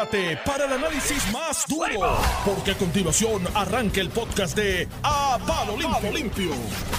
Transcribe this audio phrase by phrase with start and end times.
[0.00, 5.76] prepárate para el análisis más duro, porque a continuación arranca el podcast de A Palo
[5.76, 6.12] Limpio.
[6.12, 6.52] Limpio.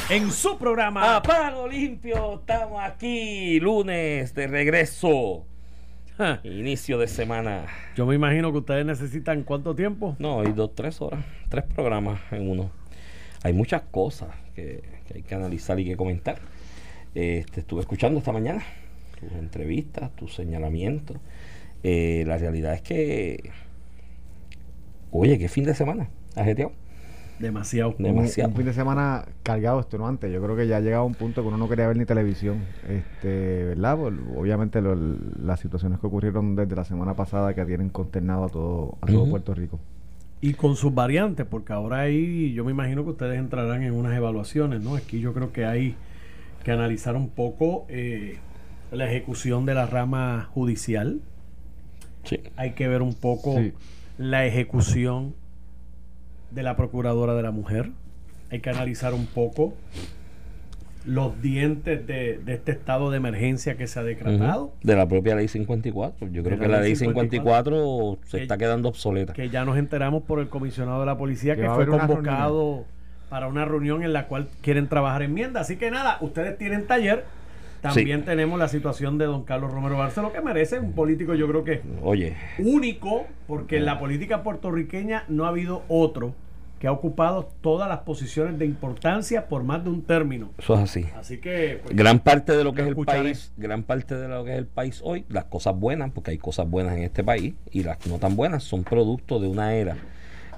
[0.10, 5.46] En su programa A Palo Limpio, estamos aquí lunes de regreso.
[6.44, 7.66] Inicio de semana.
[7.96, 10.16] Yo me imagino que ustedes necesitan cuánto tiempo.
[10.20, 12.72] No, hay dos, tres horas, tres programas en uno.
[13.44, 16.38] Hay muchas cosas que, que hay que analizar y que comentar.
[17.16, 18.64] Este, estuve escuchando esta mañana
[19.22, 21.18] tus entrevistas, tus señalamientos.
[21.84, 23.50] Eh, la realidad es que,
[25.12, 26.72] oye, qué fin de semana, ajeteado.
[27.40, 27.96] Demasiado.
[27.98, 28.52] Demasiado.
[28.52, 30.32] Un, fin de semana cargado, extenuante.
[30.32, 32.06] Yo creo que ya ha llegado a un punto que uno no quería ver ni
[32.06, 32.60] televisión.
[32.88, 33.98] Este, ¿verdad?
[33.98, 38.50] Pues, obviamente lo- las situaciones que ocurrieron desde la semana pasada que tienen consternado a
[38.50, 39.28] todo, a todo.
[39.28, 39.80] Puerto Rico.
[40.40, 44.16] Y con sus variantes, porque ahora ahí yo me imagino que ustedes entrarán en unas
[44.16, 44.96] evaluaciones, ¿no?
[44.96, 45.96] Aquí yo creo que hay
[46.64, 48.38] que analizar un poco eh,
[48.92, 51.22] la ejecución de la rama judicial.
[52.24, 52.40] Sí.
[52.56, 53.74] Hay que ver un poco Sí.
[54.18, 55.34] la ejecución
[56.52, 57.92] de la Procuradora de la Mujer.
[58.52, 59.74] Hay que analizar un poco
[61.06, 64.72] los dientes de, de este estado de emergencia que se ha decretado.
[64.84, 66.28] De la propia ley 54.
[66.28, 69.34] Yo creo la que la ley ley 54 54 se que- está quedando obsoleta.
[69.34, 72.86] que ya nos enteramos por el comisionado de la policía Que fue una convocado
[73.30, 75.64] para una reunión en la cual quieren trabajar enmiendas.
[75.64, 77.26] Así que nada, ustedes tienen taller.
[77.82, 81.64] También tenemos la situación de don Carlos Romero Barceló, que merece un político, yo creo
[81.64, 86.34] que Oye, único, porque en la política puertorriqueña no ha habido otro
[86.80, 90.50] que ha ocupado todas las posiciones de importancia por más de un término.
[90.58, 91.06] eso es así.
[91.16, 94.44] Así que pues, Gran parte de lo que es el país, gran parte de lo
[94.44, 97.54] que es el país hoy, las cosas buenas, porque hay cosas buenas en este país
[97.72, 99.96] y las no tan buenas son producto de una era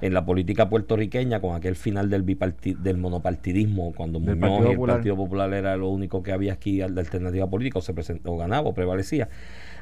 [0.06, 4.94] en la política puertorriqueña con aquel final del del monopartidismo cuando Muñoz Partido y el.
[4.96, 8.38] Partido Popular era lo único que había aquí de alternativa política o se presentó o
[8.38, 9.30] ganaba o prevalecía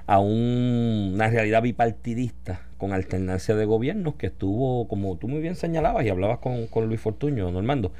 [0.05, 5.55] a un- una realidad bipartidista con alternancia de gobiernos que estuvo, como tú muy bien
[5.55, 7.91] señalabas y hablabas con, con Luis Fortuño, Normando,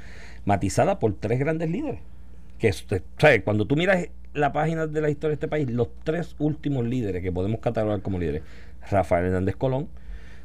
[0.44, 2.00] matizada por tres grandes líderes.
[2.58, 6.36] Que sea, cuando tú miras la página de la historia de este país, los tres
[6.38, 8.42] últimos líderes que podemos catalogar como líderes,
[8.90, 9.88] Rafael Hernández Colón,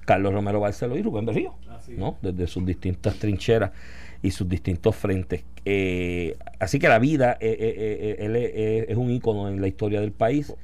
[0.07, 1.53] Carlos Romero Barceló y Rubén Berrío,
[1.97, 2.17] ¿no?
[2.21, 3.71] Desde sus distintas trincheras
[4.21, 5.43] y sus distintos frentes.
[5.65, 8.35] Eh, así que la vida, eh, eh, eh, él
[8.87, 10.55] es, un ícono en la historia del país.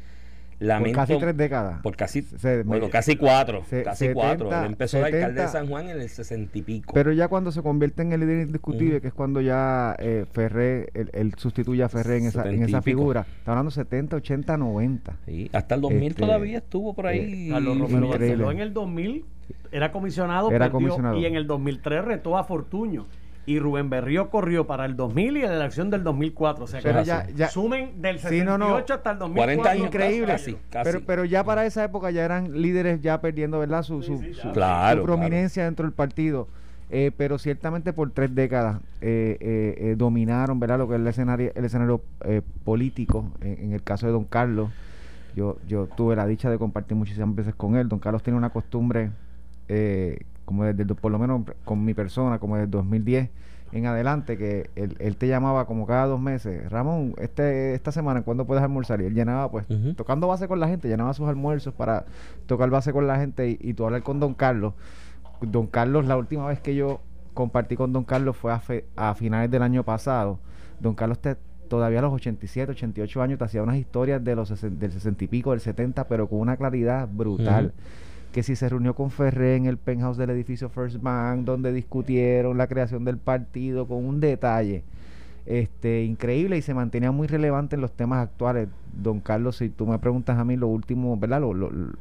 [0.59, 1.81] Por casi tres décadas.
[1.81, 4.47] por casi, Se- bueno, casi cuatro, se- casi 70, cuatro.
[4.61, 5.47] Él empezó de alcalde de 70.
[5.51, 6.93] San Juan en el sesenta y pico.
[6.93, 10.87] Pero ya cuando se convierte en el líder indiscutible, que es cuando ya eh, Ferré,
[10.93, 13.25] él, él sustituye a Ferré en esa, en 70 esa figura.
[13.39, 15.17] Está hablando 70, 80, 90.
[15.25, 17.49] Sí, hasta el 2000 Este, todavía estuvo por ahí.
[17.49, 18.07] Carlos Romero.
[18.09, 19.25] Barceló en el 2000
[19.71, 21.17] era comisionado, Era perdió, comisionado.
[21.17, 23.05] y en el 2003 retó a Fortuño.
[23.45, 26.63] Y Rubén Berrío corrió para el 2000 y en la elección del 2004.
[26.63, 28.77] O sea que Pero ya, ya, sumen del Sí, 68 no, no.
[28.77, 29.33] hasta el 2004.
[29.35, 30.27] 40 años, increíble.
[30.27, 30.83] casi, casi.
[30.89, 33.83] Pero, pero ya para esa época ya eran líderes ya perdiendo, ¿verdad?
[33.83, 36.47] Su, su, sí, su- Claro, su prominencia dentro del partido.
[36.89, 40.77] Eh, pero ciertamente por tres décadas eh, eh, eh, dominaron, ¿verdad?
[40.77, 43.25] Lo que es el escenario, el escenario eh, político.
[43.41, 44.69] En, en el caso de Don Carlos,
[45.35, 47.89] yo, yo tuve la dicha de compartir muchísimas veces con él.
[47.89, 49.09] Don Carlos tiene una costumbre,
[49.67, 53.29] eh, como desde, por lo menos con mi persona, como desde el 2010
[53.71, 58.21] en adelante, que él, él te llamaba como cada dos meses, Ramón, este, esta semana,
[58.21, 59.01] ¿cuándo puedes almorzar?
[59.01, 59.65] Y él llenaba, pues,
[59.95, 62.05] tocando base con la gente, llenaba sus almuerzos para
[62.45, 64.73] tocar base con la gente y, y tú hablar con Don Carlos.
[65.41, 67.01] Don Carlos, la última vez que yo
[67.33, 70.37] compartí con Don Carlos fue a, fe- a finales del año pasado.
[70.79, 71.37] Don Carlos te-
[71.67, 75.27] todavía a los 87, 88 años te hacía unas historias de los del 60 y
[75.27, 77.73] pico, del 70, pero con una claridad brutal.
[78.33, 82.57] Que si se reunió con Ferré en el penthouse del edificio First Bank, donde discutieron
[82.57, 84.83] la creación del partido con un detalle
[85.45, 88.69] este increíble y se mantenía muy relevante en los temas actuales.
[88.93, 91.41] Don Carlos, si tú me preguntas a mí lo último, ¿verdad?
[91.41, 91.91] Lo- lo- lo-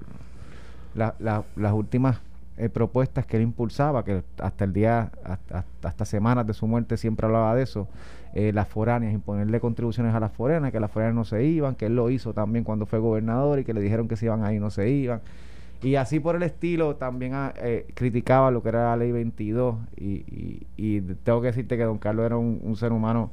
[0.95, 2.21] la- la- las últimas
[2.59, 6.97] eh, propuestas que él impulsaba, que hasta el día, hasta, hasta semanas de su muerte
[6.99, 7.89] siempre hablaba de eso,
[8.35, 11.87] eh, las foráneas, imponerle contribuciones a las foráneas, que las foráneas no se iban, que
[11.87, 14.59] él lo hizo también cuando fue gobernador y que le dijeron que se iban ahí
[14.61, 15.21] no se iban.
[15.83, 19.77] Y así por el estilo también ah, eh, criticaba lo que era la ley 22
[19.97, 23.31] y, y- y tengo que decirte que don Carlos era un, un ser humano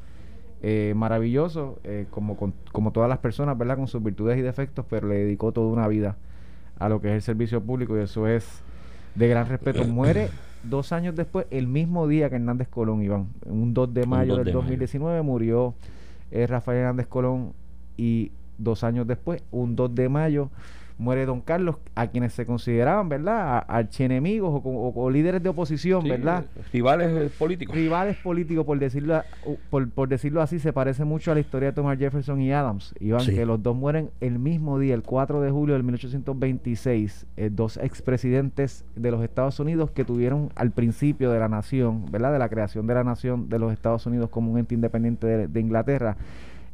[0.61, 3.77] eh, maravilloso, eh, como, con- como todas las personas, ¿verdad?
[3.77, 6.17] Con sus virtudes y defectos, pero le dedicó toda una vida
[6.79, 8.61] a lo que es el servicio público y eso es
[9.15, 9.83] de gran respeto.
[9.87, 10.29] Muere
[10.63, 14.37] dos años después, el mismo día que Hernández Colón, Iván, un 2 de mayo 2
[14.39, 14.61] del de mayo.
[14.61, 15.75] 2019 murió
[16.31, 17.53] eh, Rafael Hernández Colón
[17.95, 20.49] y dos años después, un 2 de mayo,
[20.99, 26.45] muere Don Carlos, a quienes se consideraban, ¿verdad?, archienemigos o, o, líderes de oposición, ¿verdad?
[26.73, 27.73] Rivales eh, políticos.
[27.73, 29.23] Rivales políticos, por decirlo,
[29.69, 32.93] por, por, decirlo así, se parece mucho a la historia de Thomas Jefferson y Adams,
[32.99, 37.49] Iván, que los dos mueren el mismo día, el 4 de julio de 1826, eh,
[37.49, 42.39] dos expresidentes de los Estados Unidos que tuvieron al principio de la nación, ¿verdad?, de
[42.39, 46.17] la creación de la nación de los Estados Unidos como un ente independiente de, Inglaterra,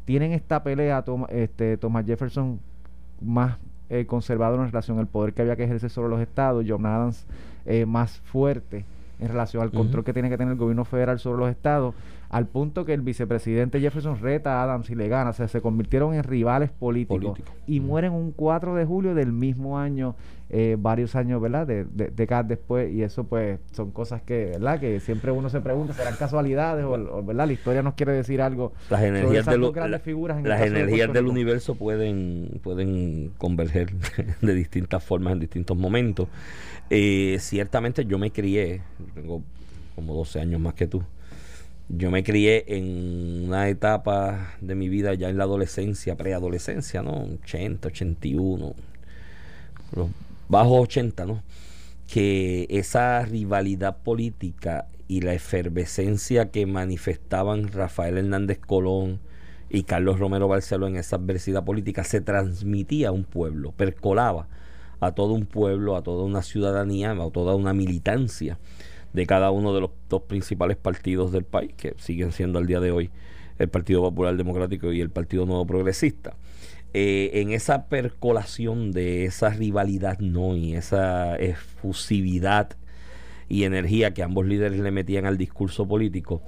[0.06, 2.60] tienen esta pelea, este, Thomas Jefferson
[3.22, 3.58] más
[3.90, 7.26] eh, conservador en relación al poder que había que ejercer sobre los estados, John Adams
[7.66, 8.86] eh, más fuerte
[9.20, 11.96] en relación al control que tiene que tener el gobierno federal sobre los estados,
[12.36, 15.62] al punto que el vicepresidente Jefferson reta a Adams y le gana, o sea, se
[15.62, 20.18] convirtieron en rivales políticos y mueren un 4 de julio del mismo año
[20.50, 21.66] eh, varios años, ¿verdad?
[21.66, 24.82] De, de, décadas después y eso pues son cosas que, ¿verdad?
[24.82, 27.48] Que siempre uno se pregunta, ¿serán casualidades o, ¿verdad?
[27.48, 28.74] La historia nos quiere decir algo.
[28.90, 33.94] Las energías, grandes figuras las energías del universo pueden, pueden converger
[34.42, 36.28] de distintas formas en distintos momentos.
[36.90, 38.82] Eh, ciertamente yo me crié,
[39.14, 39.42] tengo
[39.96, 41.02] como 12 años más que tú,
[41.90, 47.28] yo me crié en una etapa de mi vida ya en la adolescencia, preadolescencia, ¿no?
[47.44, 48.74] 80, 81,
[49.96, 50.10] los
[50.48, 51.44] bajo 80, ¿no?
[52.08, 59.20] Que esa rivalidad política y la efervescencia que manifestaban Rafael Hernández Colón
[59.70, 64.48] y Carlos Romero Barceló en esa adversidad política se transmitía a un pueblo, percolaba
[65.00, 68.58] a todo un pueblo, a toda una ciudadanía, a toda una militancia
[69.16, 72.82] de cada uno de los dos principales partidos del país, que siguen siendo al día
[72.82, 73.10] de hoy
[73.58, 76.36] el Partido Popular Democrático y el Partido Nuevo Progresista.
[76.94, 82.78] Eh, en esa percolación de esa rivalidad no y esa efusividad
[83.48, 86.42] y energía que ambos líderes le metían al discurso político,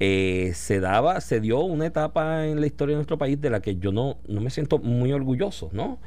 [0.00, 3.60] eh, se daba, se dio una etapa en la historia de nuestro país de la
[3.60, 5.98] que yo no, no me siento muy orgulloso, ¿no?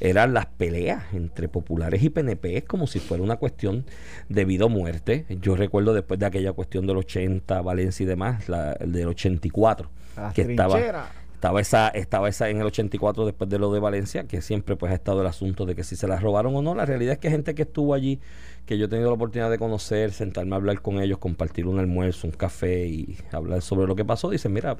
[0.00, 3.84] Eran las peleas entre populares y PNP como si fuera una cuestión
[4.28, 5.26] de vida o muerte.
[5.40, 9.90] Yo recuerdo después de aquella cuestión del 80, Valencia y demás, la, el del 84,
[10.34, 11.10] que estaba
[11.40, 14.92] estaba esa, estaba esa en el 84 después de lo de Valencia, que siempre pues
[14.92, 16.74] ha estado el asunto de que si se la robaron o no.
[16.74, 18.20] La realidad es que gente que estuvo allí,
[18.66, 21.78] que yo he tenido la oportunidad de conocer, sentarme a hablar con ellos, compartir un
[21.78, 24.76] almuerzo, un café y hablar sobre lo que pasó, dicen, mira,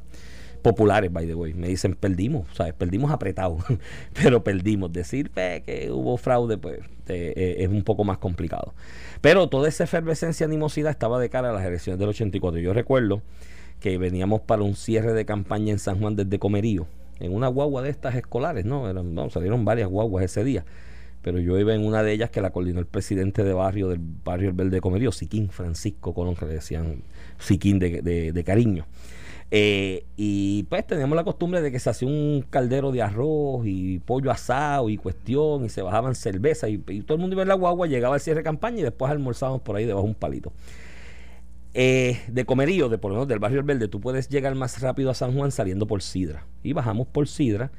[0.61, 2.75] populares, by the way, me dicen, perdimos, ¿sabes?
[2.75, 3.59] Perdimos apretado,
[4.23, 4.93] pero perdimos.
[4.93, 8.75] Decir que hubo fraude, pues eh, es un poco más complicado.
[9.21, 12.61] Pero toda esa efervescencia, animosidad estaba de cara a las elecciones del 84.
[12.61, 13.23] Yo recuerdo
[13.81, 16.87] que veníamos para un cierre de campaña en San Juan desde Comerío,
[17.19, 18.89] en una guagua de estas escolares, ¿no?
[18.89, 20.65] Eran, salieron varias guaguas ese día,
[21.23, 24.01] pero yo iba en una de ellas que la coordinó el presidente de barrio del
[24.01, 27.03] barrio El Verde de Comerío, Siquín Francisco Colón, que le decían
[27.39, 28.87] Siquín de, cariño.
[29.53, 33.99] Eh, y pues teníamos la costumbre de que se hacía un caldero de arroz y
[33.99, 37.55] pollo asado y cuestión, y se bajaban cerveza, y, todo el mundo iba en la
[37.55, 40.53] guagua, llegaba al cierre de campaña y después almorzábamos por ahí debajo de un palito.
[41.73, 44.81] Eh, de Comerío, de por lo menos del barrio El Verde, tú puedes llegar más
[44.81, 46.45] rápido a San Juan saliendo por Sidra.
[46.63, 47.71] Y bajamos por Sidra,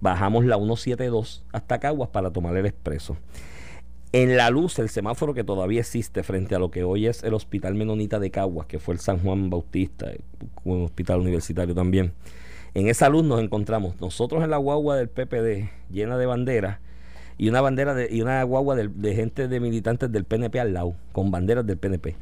[0.00, 3.16] bajamos la 172 hasta Caguas para tomar el expreso.
[4.18, 7.34] En la luz, el semáforo que todavía existe frente a lo que hoy es el
[7.34, 10.10] Hospital Menonita de Caguas, que fue el San Juan Bautista,
[10.64, 12.14] un hospital universitario también.
[12.72, 16.78] En esa luz nos encontramos nosotros en la guagua del PPD, llena de banderas,
[17.36, 20.72] y una bandera de, y una guagua de, de gente de militantes del PNP al
[20.72, 22.16] lado, con banderas del PNP.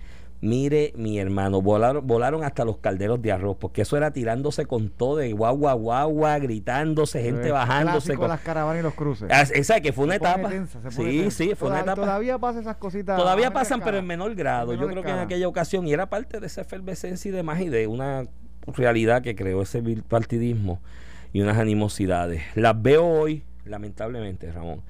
[0.45, 4.91] Mire, mi hermano, volaron, volaron hasta los calderos de arroz, porque eso era tirándose con
[4.91, 8.15] todo, de guagua, guagua, gritándose, gente bajándose.
[8.15, 9.31] Con las caravanas y los cruces.
[9.33, 10.51] Ah, esa que fue una etapa.
[10.91, 12.03] sí, sí, fue una etapa.
[12.03, 13.17] Todavía pasan esas cositas.
[13.17, 14.75] Todavía pasan, pero en menor grado.
[14.75, 17.71] Yo creo que en aquella ocasión, y era parte de esa efervescencia y demás, y
[17.71, 18.27] de una
[18.67, 20.79] realidad que creó ese partidismo
[21.33, 22.43] y unas animosidades.
[22.55, 24.83] Las veo hoy, lamentablemente, Ramón,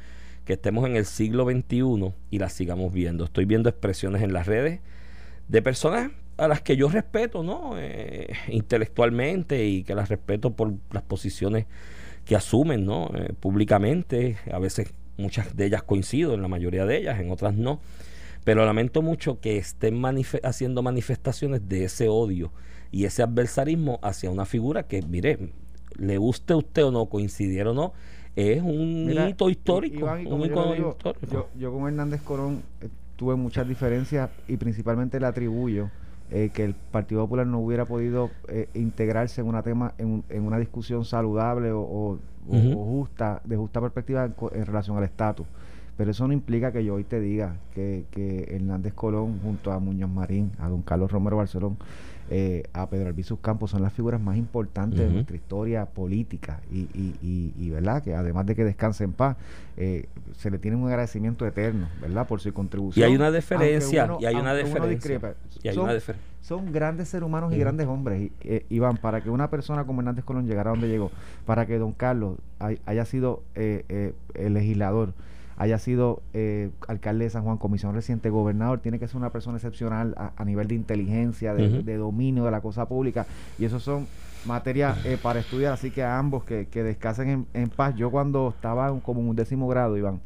[0.46, 3.22] que estemos en el siglo XXI y las sigamos viendo.
[3.22, 4.80] Estoy viendo expresiones en las redes
[5.48, 7.74] de personas a las que yo respeto, ¿no?
[7.78, 11.66] Eh, intelectualmente y que las respeto por las posiciones
[12.24, 13.10] que asumen, ¿no?
[13.14, 17.54] Eh, públicamente, a veces muchas de ellas coincido, en la mayoría de ellas, en otras
[17.54, 17.80] no.
[18.44, 20.02] Pero lamento mucho que estén
[20.42, 22.52] haciendo manifestaciones de ese odio
[22.90, 25.52] y ese adversarismo hacia una figura que, mire,
[25.96, 27.92] le guste a usted o no, coincidieron o no,
[28.36, 30.06] es un hito histórico.
[31.30, 32.88] yo, yo, con Hernández Corón eh,
[33.24, 35.88] tuve muchas diferencias y principalmente le atribuyo
[36.30, 40.42] eh, que el Partido Popular no hubiera podido eh, integrarse en una tema en, en,
[40.42, 45.46] una discusión saludable o, justa de justa perspectiva en, relación al estatus.
[45.96, 49.78] Pero eso no implica que yo hoy te diga que, que Hernández Colón junto a
[49.78, 51.78] Muñoz Marín, a don Carlos Romero Barcelón,
[52.36, 56.88] eh, a Pedro Albizu Campos son las figuras más importantes de nuestra historia política y,
[56.92, 59.36] y, y, verdad que además de que descanse en paz
[59.76, 63.00] eh, se le tiene un agradecimiento eterno verdad por su contribución.
[63.00, 67.08] Y hay una diferencia y hay una diferencia y hay son, una diferencia son grandes
[67.08, 68.32] seres humanos y grandes hombres.
[68.40, 71.12] Eh, Iván para que una persona como Hernández Colón llegara a donde llegó
[71.46, 75.14] para que don Carlos haya sido el legislador
[75.56, 79.56] haya sido eh, alcalde de San Juan, comisión reciente, gobernador, tiene que ser una persona
[79.56, 83.26] excepcional a, nivel de inteligencia, de, dominio de la cosa pública.
[83.58, 84.06] Y eso son
[84.46, 87.94] materias eh, para estudiar, así que a ambos que, que descansen en, paz.
[87.96, 90.20] Yo cuando estaba como en un décimo grado, Iván,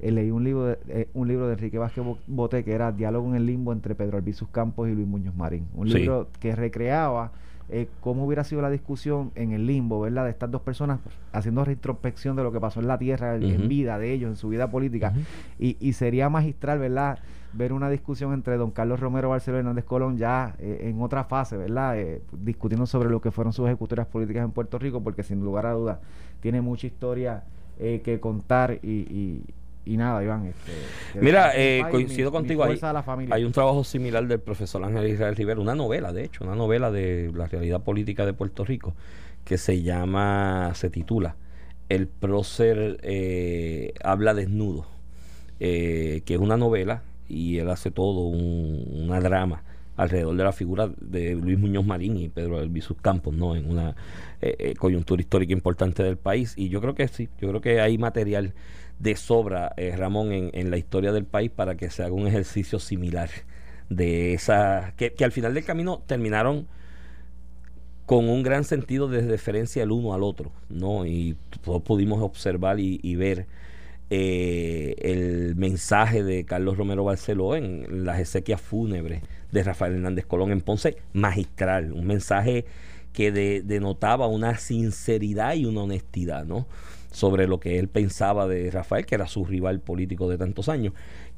[0.00, 3.36] eh, leí un libro, de, un libro de Enrique Vázquez Boté que era Diálogo en
[3.36, 5.66] el Limbo entre Pedro Albizus Campos y Luis Muñoz Marín.
[5.74, 7.32] Un libro que recreaba
[7.68, 10.24] eh, cómo hubiera sido la discusión en el limbo, ¿verdad?
[10.24, 11.00] De estas dos personas
[11.32, 14.48] haciendo retrospección de lo que pasó en la tierra, en vida de ellos, en su
[14.48, 15.12] vida política.
[15.58, 17.18] y, y, sería magistral, ¿verdad?
[17.54, 21.24] Ver una discusión entre don Carlos Romero Barcelona y Hernández Colón ya eh, en otra
[21.24, 21.98] fase, ¿verdad?
[21.98, 25.66] Eh, discutiendo sobre lo que fueron sus ejecutorias políticas en Puerto Rico, porque sin lugar
[25.66, 25.98] a dudas
[26.40, 27.44] tiene mucha historia
[27.78, 29.42] que contar y y
[29.96, 30.46] nada, Iván.
[30.46, 32.78] Este, Mira, eh, coincido contigo ahí.
[33.30, 36.90] Hay un trabajo similar del profesor Ángel Israel Rivera, una novela, de hecho, una novela
[36.90, 38.94] de la realidad política de Puerto Rico,
[39.44, 41.36] que se llama, se titula
[41.88, 44.88] El prócer eh, habla desnudo,
[45.60, 49.62] eh, que es una novela y él hace todo un, una drama
[49.96, 53.54] alrededor de la figura de Luis Muñoz Marín y Pedro Albizu Campos, ¿no?
[53.54, 53.94] En una
[54.78, 56.52] coyuntura histórica importante del país.
[56.56, 58.52] Y yo creo que sí, yo creo que hay material
[58.98, 62.26] de sobra, eh, Ramón, en, en, la historia del país para que se haga un
[62.26, 63.30] ejercicio similar
[63.88, 66.66] de esa, que, al final del camino terminaron
[68.04, 71.06] con un gran sentido de deferencia el uno al otro, ¿no?
[71.06, 73.46] Y todos pudimos observar y, ver
[74.10, 80.52] eh, el mensaje de Carlos Romero Barceló en las exequias fúnebres de Rafael Hernández Colón
[80.52, 82.64] en Ponce, magistral, un mensaje
[83.12, 86.66] que denotaba una sinceridad y una honestidad, ¿no?
[87.16, 90.92] Sobre lo que él pensaba de Rafael, que era su rival político de tantos años.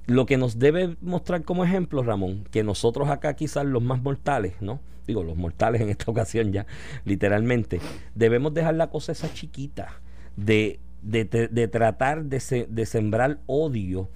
[0.06, 4.54] Lo que nos debe mostrar como ejemplo, Ramón, que nosotros acá quizás los más mortales,
[4.61, 4.80] ¿no?
[5.06, 6.66] Digo, los mortales en esta ocasión ya,
[7.04, 7.80] literalmente,
[8.16, 10.00] debemos dejar la cosa esa chiquita
[10.35, 14.08] de, de, tratar de, de sembrar odio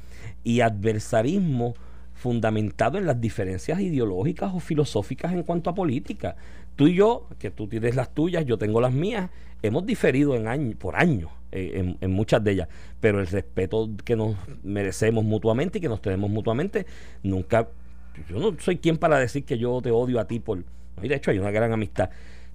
[0.43, 1.75] y adversarismo
[2.13, 6.35] fundamentado en las diferencias ideológicas o filosóficas en cuanto a política.
[6.77, 9.31] Tú y yo, que tú tienes las tuyas, yo tengo las mías,
[9.63, 12.69] hemos diferido en año, por años eh, en, muchas de ellas,
[13.01, 16.87] pero el respeto que nos merecemos mutuamente y que nos tenemos mutuamente,
[17.23, 17.69] nunca,
[18.29, 20.65] yo no soy quien para decir que yo te odio a ti por,
[21.03, 22.11] y de hecho hay una gran amistad.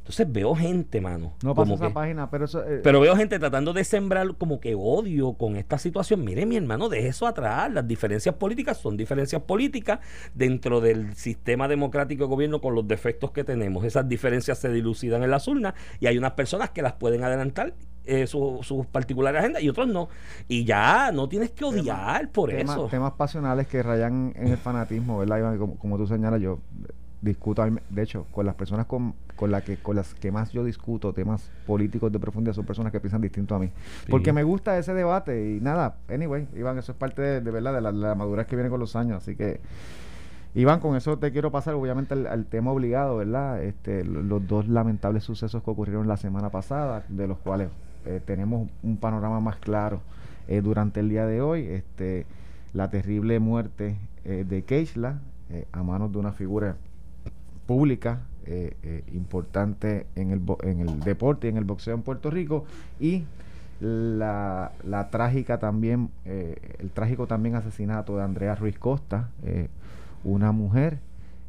[0.08, 1.34] Entonces veo gente, mano.
[1.44, 5.34] No pasa esa página, pero eh, pero veo gente tratando de sembrar como que odio
[5.34, 6.24] con esta situación.
[6.24, 7.70] Mire, mi hermano, deje eso atrás.
[7.74, 10.00] Las diferencias políticas son diferencias políticas
[10.34, 13.84] dentro del sistema democrático de gobierno con los defectos que tenemos.
[13.84, 17.74] Esas diferencias se dilucidan en las urnas y hay unas personas que las pueden adelantar
[18.06, 20.08] eh, sus su particulares agendas y otros no.
[20.48, 22.88] Y ya, no tienes que odiar por eso.
[22.88, 26.60] Temas pasionales que rayan en el fanatismo, ¿verdad, Como, como tú señalas, yo
[27.22, 30.64] discuto, de hecho, con las personas con, con, la que, con las que más yo
[30.64, 33.72] discuto temas políticos de profundidad son personas que piensan distinto a mí.
[34.10, 37.82] Porque me gusta ese debate y nada, anyway, Iván, eso es parte de, verdad de
[37.82, 39.60] la, madurez que viene con los años, así que...
[40.56, 43.62] Iván, con eso te quiero pasar obviamente al, tema obligado, ¿verdad?
[43.62, 47.70] Este, los dos lamentables sucesos que ocurrieron la semana pasada, de los cuales
[48.08, 50.00] eh, tenemos un panorama más claro
[50.48, 51.68] eh, durante el día de hoy.
[51.68, 52.26] Este,
[52.74, 55.20] la terrible muerte eh, de Keishla
[55.72, 56.76] a manos de una figura
[57.68, 58.22] pública
[59.14, 62.64] importante en el, en el deporte y en el boxeo en Puerto Rico
[62.98, 63.26] y
[63.82, 69.30] la, la trágica también, el trágico también asesinato de Andrea Ruiz Costa,
[70.24, 71.00] una mujer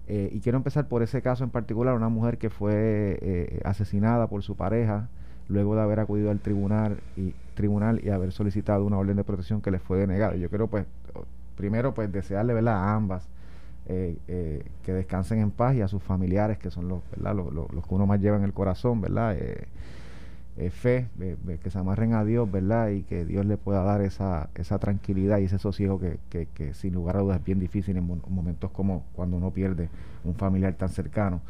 [0.09, 4.57] y quiero empezar por ese caso en particular, una mujer que fue asesinada por su
[4.57, 5.09] pareja
[5.49, 9.63] luego de haber acudido al tribunal y tribunal y haber solicitado una orden de protección
[9.63, 10.37] que les fue denegada.
[10.37, 10.87] Yo quiero pues
[11.57, 12.75] primero pues desearle ¿verdad?
[12.75, 13.29] a ambas
[13.89, 17.35] eh, eh, que descansen en paz y a sus familiares que son los, ¿verdad?
[17.35, 19.35] Los, los, que uno más lleva en el corazón, ¿verdad?
[19.35, 19.67] Eh,
[20.59, 21.07] eh, fe,
[21.63, 22.89] que se amarren a Dios, ¿verdad?
[22.91, 26.95] Y que Dios le pueda dar esa, esa tranquilidad y ese sosiego que, que, sin
[26.95, 29.89] lugar a dudas es bien difícil en momentos como cuando uno pierde
[30.25, 31.41] un familiar tan cercano.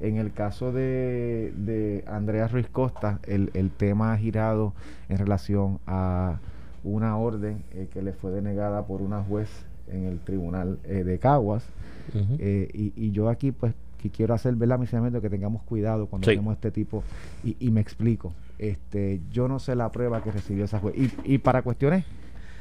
[0.00, 4.74] En el caso de, de Andrea Ruiz Costa, el, el tema ha girado
[5.08, 6.40] en relación a
[6.84, 7.62] una orden
[7.92, 9.48] que le fue denegada por una juez
[9.88, 11.64] en el tribunal de Caguas.
[12.14, 16.26] Y, y yo aquí pues que quiero hacer ver la de que tengamos cuidado cuando
[16.26, 17.02] tenemos este tipo
[17.42, 18.32] y, y, me explico.
[18.58, 22.04] Este yo no sé la prueba que recibió esa juez y, y para cuestiones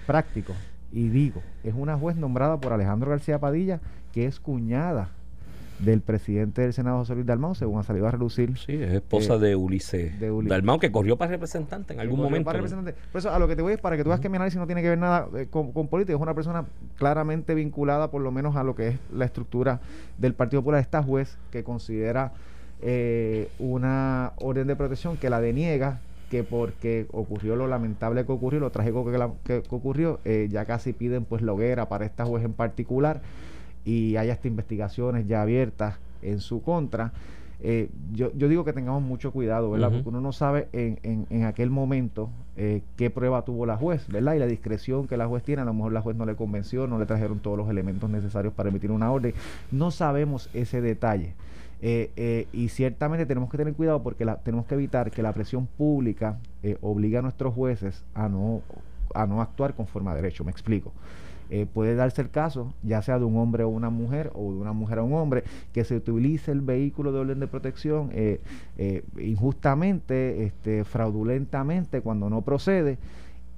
[0.06, 0.56] prácticos
[0.92, 3.82] y digo, es una juez nombrada por Alejandro García Padilla,
[4.14, 5.10] que es cuñada
[5.80, 8.58] del presidente del Senado, José Luis Dalmau, según ha salido a relucir.
[8.58, 12.46] Sí, es esposa eh, de Ulises de Dalmau, que corrió para representante en algún momento.
[12.46, 12.64] para ¿no?
[12.66, 13.00] representante.
[13.12, 14.58] Por eso, a lo que te voy es para que tú veas que mi análisis
[14.60, 16.16] no tiene que ver nada eh, con, con política.
[16.16, 16.66] Es una persona
[16.98, 19.82] claramente vinculada, por lo menos, a lo que es la estructura
[20.18, 20.80] del Partido Popular.
[20.82, 22.32] Esta juez que considera
[22.82, 28.60] eh, una orden de protección que la deniega, que porque ocurrió lo lamentable que ocurrió,
[28.60, 32.06] lo trágico que, la- que- que ocurrió, eh, ya casi piden pues la hoguera para
[32.06, 33.22] esta juez en particular
[33.86, 37.14] y hay hasta investigaciones ya abiertas en su contra.
[37.62, 39.90] Eh, yo, yo digo que tengamos mucho cuidado, ¿verdad?
[39.92, 44.08] Porque uno no sabe en, en, en aquel momento eh, qué prueba tuvo la juez,
[44.10, 44.34] ¿verdad?
[44.34, 46.86] Y la discreción que la juez tiene, a lo mejor la juez no le convenció,
[46.86, 49.34] no le trajeron todos los elementos necesarios para emitir una orden.
[49.72, 51.34] No sabemos ese detalle.
[51.82, 55.34] Eh, eh, y ciertamente tenemos que tener cuidado porque la, tenemos que evitar que la
[55.34, 58.62] presión pública eh, obligue a nuestros jueces a no,
[59.14, 60.44] a no actuar conforme a derecho.
[60.44, 60.94] Me explico.
[61.50, 64.60] Eh, puede darse el caso, ya sea de un hombre o una mujer, o de
[64.60, 68.42] una mujer a un hombre, que se utilice el vehículo de orden de protección eh,
[68.78, 72.98] eh, injustamente, este, fraudulentamente, cuando no procede.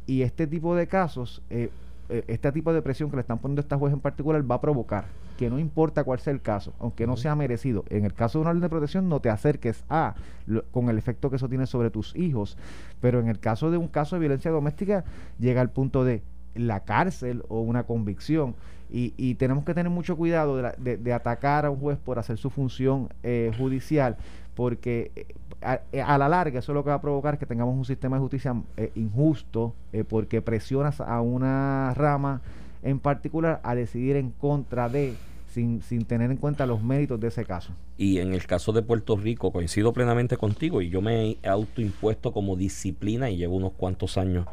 [0.05, 1.69] Y este tipo de casos, eh,
[2.09, 4.55] eh, este tipo de presión que le están poniendo a esta juez en particular va
[4.55, 5.05] a provocar
[5.37, 8.41] que no importa cuál sea el caso, aunque no sea merecido, en el caso de
[8.41, 10.15] una orden de protección no te acerques a,
[10.47, 12.57] lo- con el efecto que eso tiene sobre tus hijos,
[13.01, 15.03] pero en el caso de un caso de violencia doméstica
[15.39, 16.23] llega al punto de
[16.57, 18.55] la cárcel o una convicción.
[18.89, 22.19] Y, y tenemos que tener mucho cuidado de, la- de- atacar a un juez por
[22.19, 24.15] hacer su función eh, judicial,
[24.55, 25.25] porque eh,
[25.61, 27.83] a, eh, a la larga eso lo que va a provocar es que tengamos un
[27.83, 29.73] sistema de justicia eh, injusto,
[30.07, 32.41] porque presionas a una rama
[32.81, 35.15] en particular a decidir en contra de,
[35.49, 37.73] sin, sin tener en cuenta los méritos de ese caso.
[37.97, 42.31] Y en el caso de Puerto Rico, coincido plenamente contigo y yo me he autoimpuesto
[42.31, 44.45] como disciplina y llevo unos cuantos años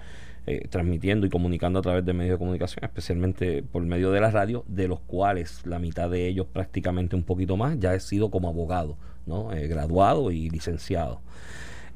[0.47, 4.31] eh, transmitiendo y comunicando a través de medios de comunicación, especialmente por medio de la
[4.31, 8.31] radio, de los cuales la mitad de ellos prácticamente un poquito más ya he sido
[8.31, 9.53] como abogado, ¿no?
[9.53, 11.21] Eh, graduado y licenciado.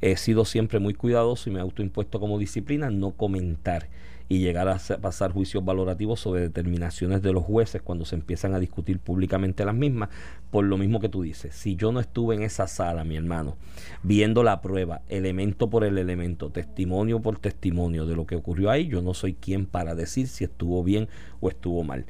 [0.01, 3.89] He sido siempre muy cuidadoso y me he autoimpuesto como disciplina no comentar
[4.29, 8.59] y llegar a pasar juicios valorativos sobre determinaciones de los jueces cuando se empiezan a
[8.59, 10.11] discutir públicamente las mismas,
[10.51, 11.55] por lo mismo que tú dices.
[11.55, 13.57] Si yo no estuve en esa sala, mi hermano,
[14.03, 18.87] viendo la prueba, elemento por el elemento, testimonio por testimonio de lo que ocurrió ahí,
[18.89, 21.09] yo no soy quien para decir si estuvo bien
[21.41, 22.05] o estuvo mal.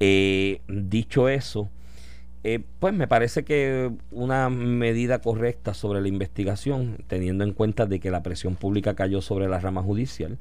[0.00, 1.70] Eh, dicho eso,
[2.42, 8.00] eh, pues me parece que una medida correcta sobre la investigación, teniendo en cuenta de
[8.00, 10.38] que la presión pública cayó sobre la rama judicial,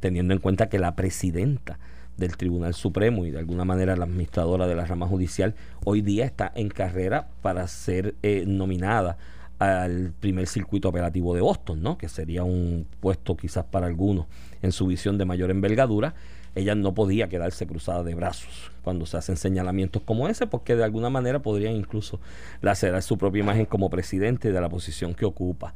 [0.00, 1.78] teniendo en cuenta que la presidenta
[2.16, 6.24] del Tribunal Supremo y de alguna manera la administradora de la rama judicial hoy día
[6.24, 9.16] está en carrera para ser eh, nominada
[9.58, 11.98] al primer circuito operativo de Boston, ¿no?
[11.98, 14.26] que sería un puesto quizás para algunos
[14.62, 16.14] en su visión de mayor envergadura.
[16.54, 20.82] Ella no podía quedarse cruzada de brazos cuando se hacen señalamientos como ese, porque de
[20.82, 22.20] alguna manera podrían incluso
[22.62, 25.74] lacerar su propia imagen como presidente de la posición que ocupa.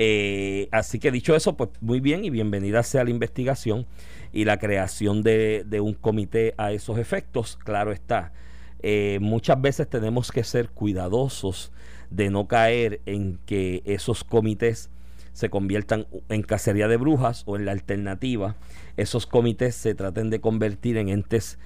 [0.00, 3.84] Eh, así que dicho eso, pues muy bien y bienvenida sea la investigación
[4.32, 8.32] y la creación de, un comité a esos efectos, claro está.
[8.80, 11.72] Eh, muchas veces tenemos que ser cuidadosos
[12.10, 14.88] de no caer en que esos comités
[15.32, 18.54] se conviertan en cacería de brujas o en la alternativa,
[18.96, 21.58] esos comités se traten de convertir en entes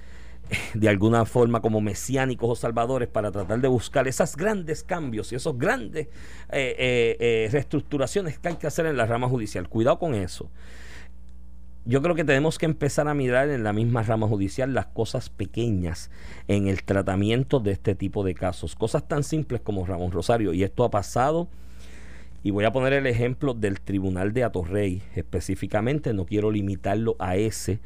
[0.73, 5.35] de alguna forma como mesiánicos o salvadores para tratar de buscar esos grandes cambios y
[5.35, 6.07] esos grandes
[6.51, 9.67] eh, eh, eh, reestructuraciones que hay que hacer en la rama judicial.
[9.69, 10.49] Cuidado con eso.
[11.85, 15.29] Yo creo que tenemos que empezar a mirar en la misma rama judicial las cosas
[15.29, 16.09] pequeñas
[16.47, 18.75] en el tratamiento de este tipo de casos.
[18.75, 20.53] Cosas tan simples como Ramón Rosario.
[20.53, 21.49] Y esto ha pasado.
[22.41, 26.13] Y voy a poner el ejemplo del Tribunal de Atorrey específicamente.
[26.13, 27.81] No quiero limitarlo a ese.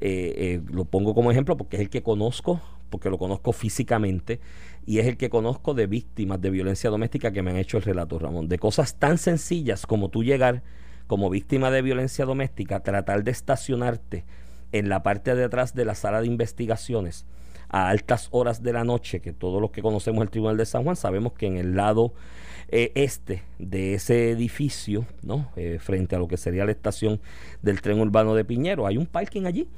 [0.00, 4.40] Eh, eh, lo pongo como ejemplo porque es el que conozco, porque lo conozco físicamente
[4.86, 7.82] y es el que conozco de víctimas de violencia doméstica que me han hecho el
[7.82, 8.48] relato, Ramón.
[8.48, 10.62] De cosas tan sencillas como tú llegar
[11.06, 14.24] como víctima de violencia doméstica, tratar de estacionarte
[14.72, 17.26] en la parte de atrás de la sala de investigaciones
[17.68, 20.82] a altas horas de la noche, que todos los que conocemos el Tribunal de San
[20.82, 22.14] Juan sabemos que en el lado
[22.68, 25.50] eh, este de ese edificio, ¿no?
[25.56, 27.20] Eh, frente a lo que sería la estación
[27.62, 29.68] del tren urbano de Piñero, hay un parking allí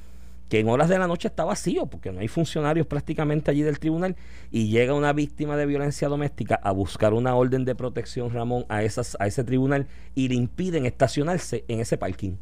[0.52, 3.78] que en horas de la noche está vacío porque no hay funcionarios prácticamente allí del
[3.78, 4.16] tribunal
[4.50, 8.82] y llega una víctima de violencia doméstica a buscar una orden de protección, Ramón, a,
[8.82, 12.32] esas, a ese tribunal y le impiden estacionarse en ese parking.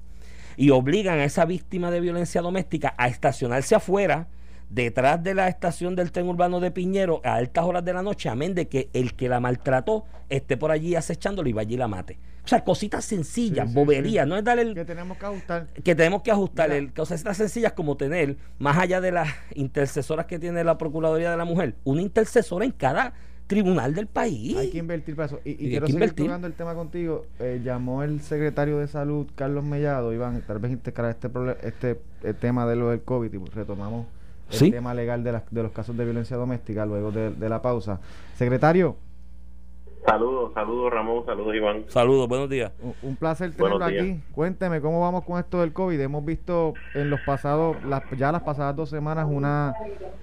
[0.56, 4.26] Y obligan a esa víctima de violencia doméstica a estacionarse afuera,
[4.70, 8.28] detrás de la estación del tren urbano de Piñero, a altas horas de la noche,
[8.28, 11.86] amén de que el que la maltrató esté por allí acechándolo y vaya y la
[11.86, 12.18] mate.
[12.44, 14.30] O sea, cositas sencillas, Sí, boberías, sí.
[14.30, 15.66] no es darle el, Que tenemos que ajustar.
[15.84, 20.26] que tenemos que ajustar el, cosas tan sencillas como tener, más allá de las intercesoras
[20.26, 23.12] que tiene la Procuraduría de la Mujer, una intercesora en cada
[23.46, 24.56] tribunal del país.
[24.56, 25.40] Hay que invertir para eso.
[25.44, 27.26] Y, y hay quiero seguir tocando el tema contigo.
[27.40, 30.12] Eh, llamó el secretario de Salud, Carlos Mellado.
[30.12, 31.28] Iván, tal vez integrar este,
[31.62, 34.06] este eh, tema de lo del COVID y retomamos
[34.52, 37.60] el tema legal de, las, de los casos de violencia doméstica luego de, de la
[37.60, 38.00] pausa.
[38.36, 38.96] Secretario,
[40.06, 41.84] Saludos, saludos Ramón, saludos Iván.
[41.88, 42.72] Saludos, buenos días.
[42.82, 44.20] un- un placer tenerlo aquí.
[44.32, 46.00] Cuénteme cómo vamos con esto del COVID.
[46.00, 49.74] Hemos visto en los pasados, las, ya las pasadas dos semanas, una,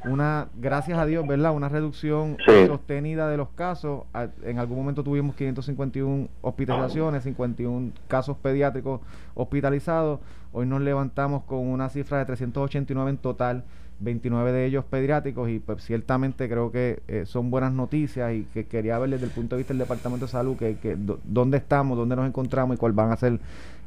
[0.06, 1.54] una, gracias a Dios, ¿verdad?
[1.56, 2.66] Una reducción Sí.
[2.66, 4.02] sostenida de los casos.
[4.44, 9.02] En algún momento tuvimos 551 hospitalizaciones, 51 casos pediátricos
[9.36, 10.20] hospitalizados.
[10.54, 13.64] Hoy nos levantamos con una cifra de 389 en total.
[14.00, 18.66] 29 de ellos pediátricos y pues ciertamente creo que eh, son buenas noticias y que
[18.68, 21.98] quería ver desde el punto de vista del Departamento de Salud que, que dónde estamos,
[21.98, 23.40] dónde nos encontramos y cuáles van a ser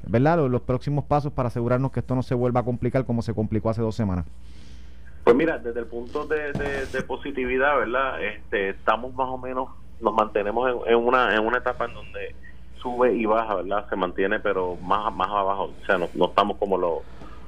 [0.06, 0.38] ¿verdad?
[0.38, 3.34] Los, los próximos pasos para asegurarnos que esto no se vuelva a complicar como se
[3.34, 4.24] complicó hace dos semanas.
[5.24, 8.24] Pues mira, desde el punto de, de- de positividad, ¿verdad?
[8.24, 9.68] Este, estamos más o menos,
[10.00, 12.34] nos mantenemos en, en una en una etapa en donde
[12.80, 13.86] sube y baja, ¿verdad?
[13.90, 17.00] Se mantiene, pero más más abajo, o sea, no, no estamos como los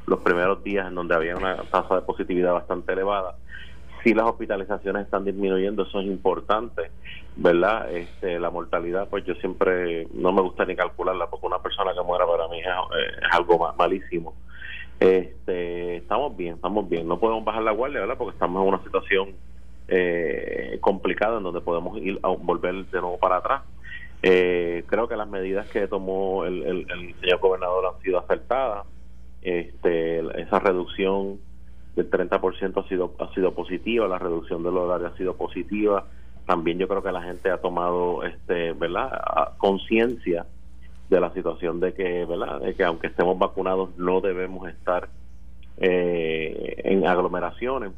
[0.07, 3.37] los primeros días en donde había una tasa de positividad bastante elevada.
[4.03, 6.91] Si las hospitalizaciones están disminuyendo, eso es importante,
[7.37, 7.89] ¿verdad?
[7.95, 12.03] Este, la mortalidad, pues yo siempre no me gusta ni calcularla, porque una persona que
[12.03, 14.35] muera para mí es, eh, algo ma- malísimo.
[14.99, 17.07] Este, estamos bien, estamos bien.
[17.07, 18.17] No podemos bajar la guardia, ¿verdad?
[18.19, 19.37] Porque estamos en una situación
[19.89, 23.63] eh, complicada en donde podemos ir a volver de nuevo para atrás.
[24.23, 28.87] Eh, creo que las medidas que tomó el- el señor gobernador han sido acertadas.
[29.43, 31.39] Este, esa reducción
[31.97, 36.07] del 30% ha sido ha sido positiva, la reducción del horario ha sido positiva.
[36.47, 39.57] También yo creo que la gente ha tomado, este, ¿verdad?
[39.59, 40.47] Conciencia
[41.09, 42.61] de la situación de que, ¿verdad?
[42.61, 45.09] De que aunque estemos vacunados no debemos estar
[45.77, 47.93] eh, en aglomeraciones,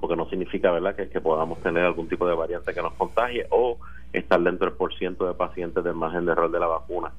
[0.00, 0.94] porque no significa, ¿verdad?
[0.94, 3.78] Que, que podamos tener algún tipo de variante que nos contagie o
[4.12, 7.12] estar dentro del por ciento de pacientes del margen de error de la vacuna.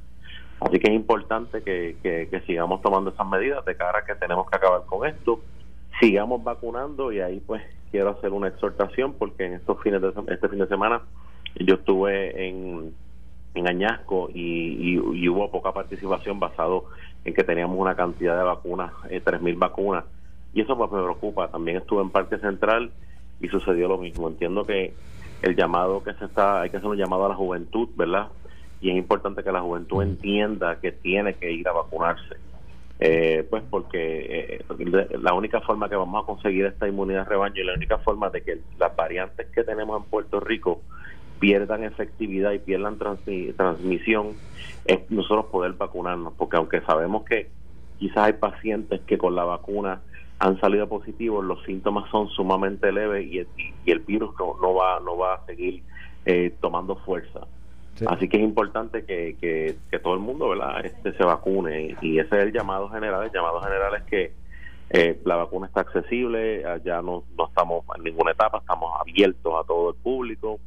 [0.62, 4.50] Así que es importante que, que, sigamos tomando esas medidas de cara a que tenemos
[4.50, 5.42] que acabar con esto,
[6.00, 10.50] sigamos vacunando y ahí pues quiero hacer una exhortación porque en estos fines de este
[10.50, 11.02] fin de semana
[11.56, 12.94] yo estuve en,
[13.54, 16.86] en Añasco y, y, y hubo poca participación basado
[17.26, 20.06] en que teníamos una cantidad de vacunas, eh, 3.000 vacunas
[20.56, 21.50] y eso pues me preocupa.
[21.50, 22.92] También estuve en Parque Central
[23.42, 24.30] y sucedió lo mismo.
[24.30, 24.94] Entiendo que
[25.42, 28.30] el llamado que se está, hay que hacer un llamado a la juventud, ¿verdad?
[28.86, 32.36] Y es importante que la juventud entienda que tiene que ir a vacunarse.
[33.00, 37.66] Eh, pues porque eh, la única forma que vamos a conseguir esta inmunidad rebaño y
[37.66, 40.84] la única forma de que las variantes que tenemos en Puerto Rico
[41.40, 44.34] pierdan efectividad y pierdan transmi- transmisión
[44.86, 47.50] es nosotros poder vacunarnos porque aunque sabemos que
[47.98, 50.04] quizás hay pacientes que con la vacuna
[50.38, 53.48] han salido positivos los síntomas son sumamente leves y el,
[53.84, 55.84] y el virus no, no va no va a seguir
[56.26, 57.48] eh, tomando fuerza
[57.96, 58.06] Sí.
[58.08, 60.86] Así que es importante que, que, que todo el mundo ¿verdad?
[60.86, 63.24] Este, se vacune y ese es el llamado general.
[63.24, 64.34] El llamado general es que
[64.90, 69.66] eh, la vacuna está accesible, ya no, no estamos en ninguna etapa, estamos abiertos a
[69.66, 70.60] todo el público,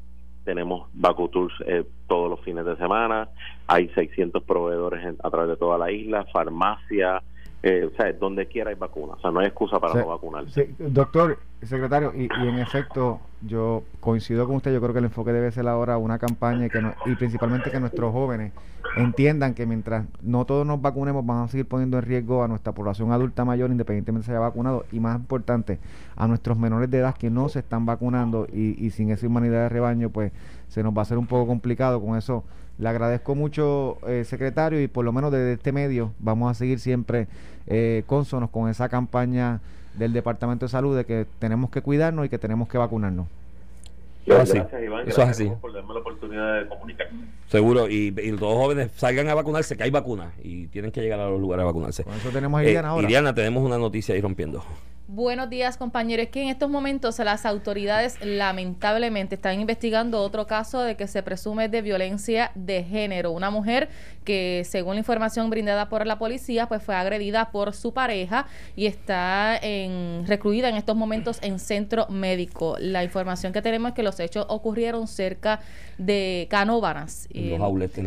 [0.45, 3.29] tenemos VacuTours eh, todos los fines de semana,
[3.69, 7.23] hay 600 proveedores en- a través de toda la isla, farmacia,
[7.63, 10.67] eh, o sea, donde quiera hay vacuna, o sea, no hay excusa para no vacunarse.
[10.67, 15.07] Sí, doctor, secretario, y, y en efecto, yo coincido con usted, yo creo que el
[15.07, 18.53] enfoque debe ser ahora una campaña y, que no- y principalmente que nuestros jóvenes
[18.97, 22.73] entiendan que mientras no todos nos vacunemos, vamos a seguir poniendo en riesgo a nuestra
[22.73, 25.79] población adulta mayor, independientemente se haya vacunado, y más importante,
[26.17, 29.63] a nuestros menores de edad que no se están vacunando y, y sin esa humanidad
[29.65, 30.33] de rebaño, pues
[30.69, 32.45] se nos va a hacer un poco complicado con eso.
[32.79, 36.79] Le agradezco mucho, eh, secretario, y por lo menos desde este medio vamos a seguir
[36.79, 37.27] siempre
[37.67, 39.61] eh, cónsonos con esa campaña
[39.95, 43.27] del Departamento de Salud de que tenemos que cuidarnos y que tenemos que vacunarnos.
[44.27, 44.59] Eso es así.
[44.59, 45.09] Gracias, Iván.
[45.09, 45.51] Eso es así.
[45.61, 47.21] por darme la oportunidad de comunicarme.
[47.49, 51.01] Seguro, y, y todos los jóvenes salgan a vacunarse, que hay vacunas y tienen que
[51.01, 52.05] llegar a los lugares a vacunarse.
[52.05, 53.05] Con eso tenemos a Eh, Iriana ahora.
[53.07, 54.63] Iriana, tenemos una noticia ahí rompiendo.
[55.11, 56.27] Buenos días, compañeros.
[56.27, 61.23] Es que en estos momentos las autoridades lamentablemente están investigando otro caso de que se
[61.23, 63.33] presume de violencia de género.
[63.33, 63.89] Una mujer
[64.25, 68.45] que, según la información brindada por la policía, pues fue agredida por su pareja
[68.77, 72.77] y está en, recluida en estos momentos en centro médico.
[72.79, 75.61] La información que tenemos es que los hechos ocurrieron cerca
[75.97, 77.29] de Canóvanas.
[77.33, 77.59] Eh,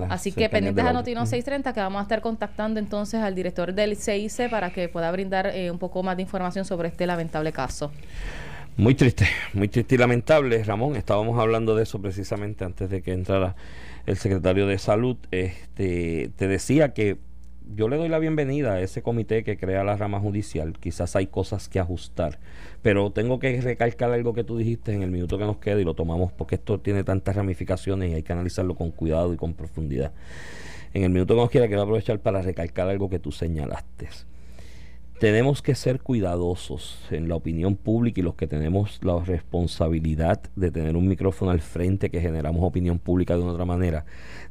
[0.08, 0.94] Así que pendientes a.
[0.94, 5.12] Notino 630 que vamos a estar contactando entonces al director del CIC para que pueda
[5.12, 7.92] brindar eh, un poco más de información sobre este lamentable caso.
[8.78, 10.96] Muy triste, muy triste y lamentable, Ramón.
[10.96, 13.56] Estábamos hablando de eso precisamente antes de que entrara
[14.06, 15.18] el secretario de Salud.
[15.32, 17.18] Este, te decía que
[17.76, 20.74] yo le doy la bienvenida a ese comité que crea la rama judicial.
[20.80, 22.40] Quizás hay cosas que ajustar,
[22.82, 25.84] pero tengo que recalcar algo que tú dijiste en el minuto que nos queda y
[25.84, 29.54] lo tomamos porque esto tiene tantas ramificaciones y hay que analizarlo con cuidado y con
[29.54, 30.12] profundidad.
[30.94, 34.10] En el minuto que nos queda quiero aprovechar para recalcar algo que tú señalaste.
[35.22, 40.72] Tenemos que ser cuidadosos en la opinión pública y los que tenemos la responsabilidad de
[40.72, 44.06] tener un micrófono al frente que generamos opinión pública de una otra manera,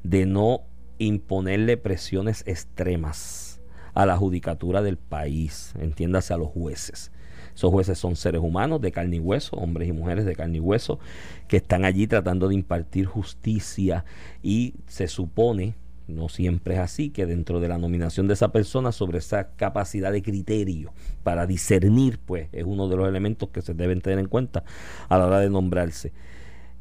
[0.05, 0.61] de no
[0.99, 3.61] imponerle presiones extremas
[3.95, 7.11] a la judicatura del país, entiéndase a los jueces.
[7.53, 10.61] Esos jueces son seres humanos de carne y hueso, hombres y mujeres de carne y
[10.61, 11.01] hueso,
[11.49, 14.05] que están allí tratando de impartir justicia
[14.41, 15.75] y se supone,
[16.11, 20.13] no siempre es así, que dentro de la nominación de esa persona sobre esa capacidad
[20.13, 20.93] de criterio
[21.23, 24.65] para discernir, pues es uno de los elementos que se deben tener en cuenta
[25.09, 26.13] a la hora de nombrarse.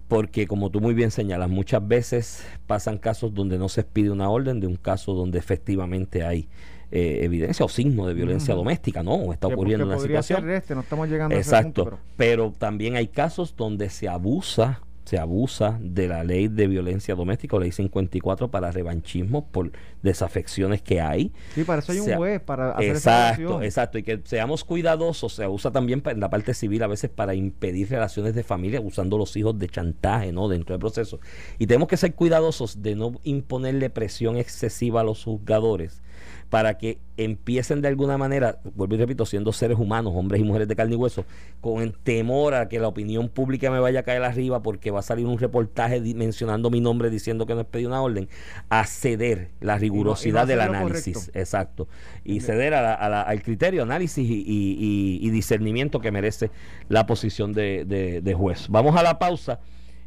[0.07, 4.29] Porque como tú muy bien señalas, muchas veces pasan casos donde no se pide una
[4.29, 6.49] orden de un caso donde efectivamente hay
[6.91, 10.49] eh, evidencia o signo de violencia doméstica, no, está ocurriendo una situación.
[10.49, 12.45] este, no estamos llegando Exacto, a ese punto, pero...
[12.47, 17.57] pero también hay casos donde se abusa se abusa de la ley de violencia doméstica,
[17.57, 19.71] ley 54, para revanchismo por
[20.03, 21.31] desafecciones que hay.
[21.55, 23.97] Sí, para eso hay un juez para hacer Exacto, exacto.
[23.97, 27.89] Y que seamos cuidadosos, se usa también en la parte civil a veces para impedir
[27.89, 30.47] relaciones de familia, usando los hijos de chantaje, ¿no?
[30.47, 31.19] Dentro del proceso.
[31.57, 36.03] Y tenemos que ser cuidadosos de no imponerle presión excesiva a los juzgadores
[36.49, 40.67] para que empiecen de alguna manera, vuelvo y repito, siendo seres humanos, hombres y mujeres
[40.67, 41.25] de carne y hueso,
[41.61, 45.03] con temor a que la opinión pública me vaya a caer arriba porque va a
[45.03, 48.29] salir un reportaje mencionando mi nombre diciendo que no he pedido una orden,
[48.69, 51.29] a ceder la rigurosidad del análisis.
[51.35, 51.87] Exacto.
[52.23, 56.49] Y ceder al criterio, análisis y, discernimiento que merece
[56.89, 57.85] la posición de,
[58.23, 58.67] de juez.
[58.69, 59.59] Vamos a la pausa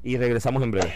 [0.02, 0.92] y regresamos en breve.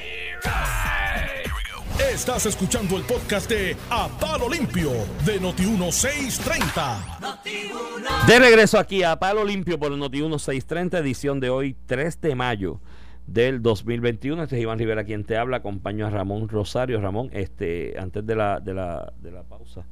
[1.98, 4.90] Estás escuchando el podcast de A Palo Limpio
[5.24, 8.26] de Noti1630.
[8.26, 12.80] De regreso aquí a Palo Limpio por Noti1630, edición de hoy, 3 de mayo
[13.26, 14.42] del 2021.
[14.42, 17.00] Este es Iván Rivera quien te habla, acompaño a Ramón Rosario.
[17.00, 19.86] Ramón, este, antes de la, de la, de la pausa,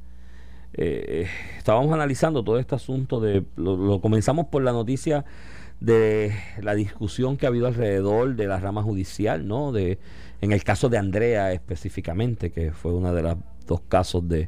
[0.73, 5.25] eh, estábamos analizando todo este asunto de, lo comenzamos por la noticia
[5.79, 9.71] de la discusión que ha habido alrededor de la rama judicial, ¿no?
[9.71, 9.99] De
[10.45, 13.35] en el caso de Andrea específicamente, que fue uno de los
[13.67, 14.47] dos casos de,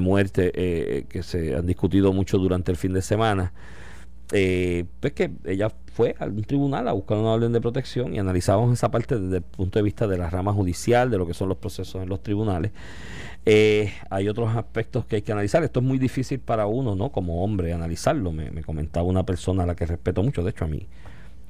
[0.00, 3.52] muerte eh, que se han discutido mucho durante el fin de semana,
[4.32, 8.18] eh, pues que ella fue a un tribunal a buscar una orden de protección y
[8.18, 11.34] analizamos esa parte desde el punto de vista de la rama judicial, de lo que
[11.34, 12.72] son los procesos en los tribunales.
[13.46, 15.62] Eh, hay otros aspectos que hay que analizar.
[15.62, 17.12] Esto es muy difícil para uno, ¿no?
[17.12, 18.32] Como hombre, analizarlo.
[18.32, 20.86] Me, me comentaba una persona a la que respeto mucho, de hecho a mí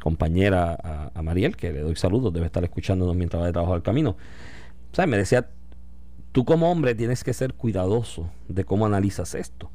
[0.04, 3.82] compañera a, Mariel, que le doy saludos, debe estar escuchándonos mientras va de trabajo al
[3.82, 4.18] camino.
[4.92, 5.10] ¿Sabes?
[5.10, 5.48] Me decía,
[6.30, 9.70] tú como hombre tienes que ser cuidadoso de cómo analizas esto,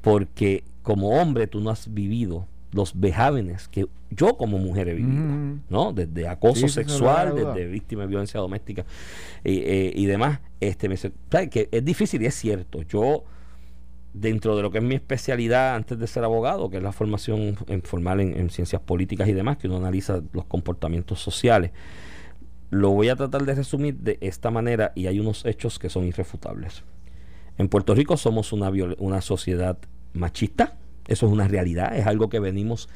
[0.00, 5.60] porque como hombre tú no has vivido los vejámenes que yo como mujer he vivido,
[5.70, 5.92] ¿no?
[5.92, 8.84] Desde acoso sexual, desde víctima de violencia doméstica
[9.44, 10.40] eh, y demás.
[10.58, 11.50] Este, me dice, ¿sabes?
[11.50, 12.82] Que es difícil y es cierto.
[12.82, 13.22] Yo
[14.14, 17.56] dentro de lo que es mi especialidad antes de ser abogado, que es la formación
[17.66, 21.70] en, formal en, ciencias políticas y demás, que uno analiza los comportamientos sociales,
[22.70, 26.04] lo voy a tratar de resumir de esta manera y hay unos hechos que son
[26.04, 26.84] irrefutables.
[27.58, 29.78] En Puerto Rico somos una, una sociedad
[30.12, 32.88] machista, eso es una realidad, es algo que venimos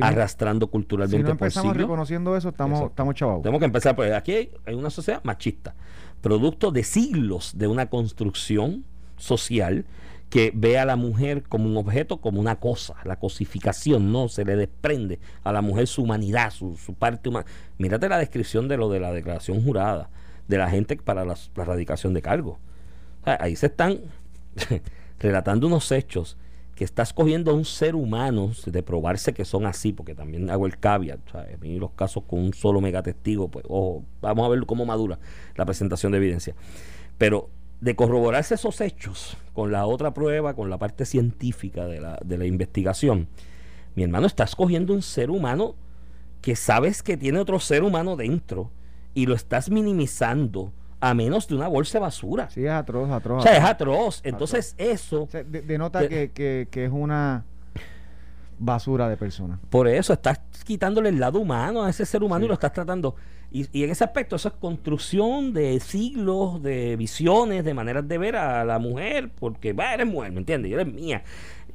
[0.00, 3.42] arrastrando culturalmente si no empezamos reconociendo eso, estamos, estamos chavados.
[3.42, 5.74] Tenemos que empezar, pues aquí hay una sociedad machista,
[6.20, 8.84] producto de siglos de una construcción
[9.16, 9.84] social
[10.34, 14.44] que ve a la mujer como un objeto, como una cosa, la cosificación, no, se
[14.44, 17.46] le desprende a la mujer su humanidad, su, parte humana.
[17.78, 20.10] Mírate la descripción de lo de la declaración jurada
[20.48, 22.58] de la gente para la, radicación de cargo.
[23.22, 24.00] ahí se están
[25.20, 26.36] relatando unos hechos
[26.74, 30.66] que estás cogiendo a un ser humano de probarse que son así, porque también hago
[30.66, 34.66] el caveat, o sea, los casos con un solo megatestigo, pues ojo, vamos a ver
[34.66, 35.16] cómo madura
[35.54, 36.56] la presentación de evidencia.
[37.18, 42.18] Pero de corroborarse esos hechos con la otra prueba, con la parte científica de la,
[42.24, 43.28] de la investigación,
[43.94, 45.76] mi hermano, está escogiendo un ser humano
[46.40, 48.70] que sabes que tiene otro ser humano dentro
[49.14, 52.50] y lo estás minimizando a menos de una bolsa de basura.
[52.50, 53.40] Sí, es atroz, atroz.
[53.40, 54.20] O sea, es atroz.
[54.24, 55.28] Entonces, eso...
[55.44, 57.44] denota que, que, que, es una
[58.58, 59.60] basura de personas.
[59.70, 63.14] Por eso estás quitándole el lado humano a ese ser humano y lo estás tratando.
[63.54, 68.18] Y, y en ese aspecto, eso es construcción de siglos, de visiones, de maneras de
[68.18, 70.72] ver a la mujer, porque va, eres mujer, ¿me entiendes?
[70.72, 71.22] Y eres mía.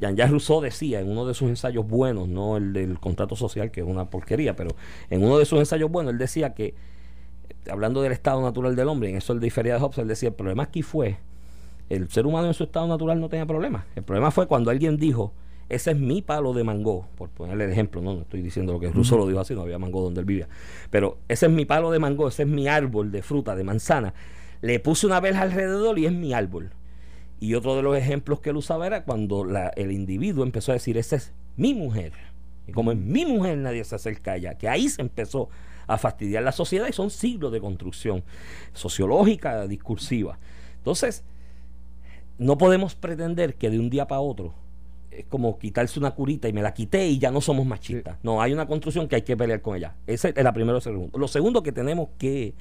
[0.01, 3.79] Jean-Jacques Rousseau decía en uno de sus ensayos buenos, no el del contrato social, que
[3.79, 4.71] es una porquería, pero
[5.09, 6.73] en uno de sus ensayos buenos, él decía que,
[7.71, 10.35] hablando del estado natural del hombre, en eso el difería de Hobbes, él decía, el
[10.35, 11.17] problema aquí fue,
[11.89, 13.85] el ser humano en su estado natural no tenía problema.
[13.95, 15.31] El problema fue cuando alguien dijo,
[15.69, 18.79] ese es mi palo de mango, por ponerle el ejemplo, no, no estoy diciendo lo
[18.79, 20.47] que Rousseau lo dijo así, no había mango donde él vivía,
[20.89, 24.13] pero ese es mi palo de mango, ese es mi árbol de fruta, de manzana.
[24.61, 26.71] Le puse una verja alrededor y es mi árbol.
[27.39, 30.73] Y otro de los ejemplos que él usaba era cuando la- el individuo empezó a
[30.73, 32.11] decir, esa es mi mujer.
[32.67, 34.55] Y como es mi mujer, nadie se acerca a ella.
[34.55, 35.47] Que ahí se empezó
[35.87, 38.23] a fastidiar la sociedad y son siglos de construcción
[38.73, 40.37] sociológica, discursiva.
[40.77, 41.23] Entonces,
[42.37, 44.53] no podemos pretender que de un día para otro
[45.11, 48.17] es como quitarse una curita y me la quité y ya no somos machistas.
[48.23, 49.95] No, hay una construcción que hay que pelear con ella.
[50.07, 51.17] Ese es la primera o segundo.
[51.17, 52.53] Lo segundo que tenemos que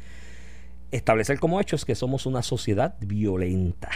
[0.90, 3.90] establecer como hecho es que somos una sociedad violenta.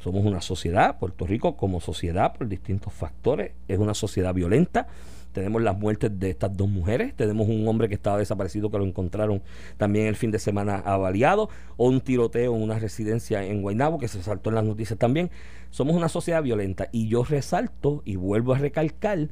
[0.00, 4.86] Somos una sociedad, Puerto Rico como sociedad, por distintos factores, es una sociedad violenta.
[5.32, 8.84] Tenemos las muertes de estas dos mujeres, tenemos un hombre que estaba desaparecido que lo
[8.84, 9.42] encontraron
[9.76, 14.08] también el fin de semana avaliado, o un tiroteo en una residencia en Guaynabo que
[14.08, 15.30] se saltó en las noticias también.
[15.70, 16.88] Somos una sociedad violenta.
[16.92, 19.28] Y yo resalto y vuelvo a recalcar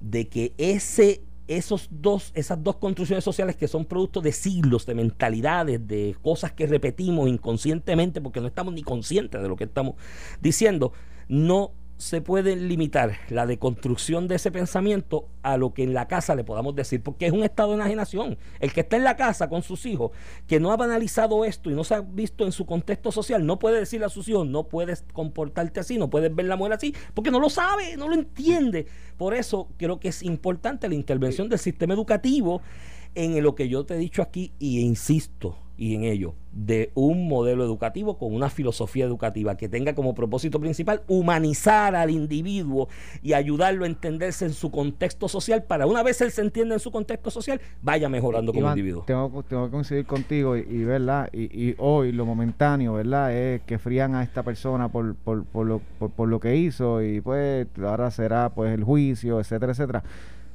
[0.00, 4.94] de que ese esos dos, esas dos construcciones sociales que son producto de siglos, de
[4.94, 9.96] mentalidades, de cosas que repetimos inconscientemente porque no estamos ni conscientes de lo que estamos
[10.40, 10.92] diciendo,
[11.28, 16.34] no se puede limitar la deconstrucción de ese pensamiento a lo que en la casa
[16.34, 18.36] le podamos decir, porque es un estado de enajenación.
[18.60, 20.10] El que está en la casa con sus hijos,
[20.46, 23.58] que no ha banalizado esto y no se ha visto en su contexto social, no
[23.58, 26.94] puede decirle a sus hijos, no puedes comportarte así, no puedes ver la mujer así,
[27.14, 28.86] porque no lo sabe, no lo entiende.
[29.16, 32.60] Por eso creo que es importante la intervención del sistema educativo
[33.14, 37.26] en lo que yo te he dicho aquí y insisto y en ello de un
[37.28, 42.88] modelo educativo con una filosofía educativa que tenga como propósito principal humanizar al individuo
[43.22, 46.80] y ayudarlo a entenderse en su contexto social para una vez él se entienda en
[46.80, 49.02] su contexto social vaya mejorando como individuo.
[49.04, 53.34] Tengo, tengo que coincidir contigo y, y, verdad y, y hoy lo momentáneo, ¿verdad?
[53.34, 57.02] Es que frían a esta persona por, por, por, lo, por, por lo que hizo
[57.02, 60.04] y pues ahora será pues el juicio, etcétera, etcétera.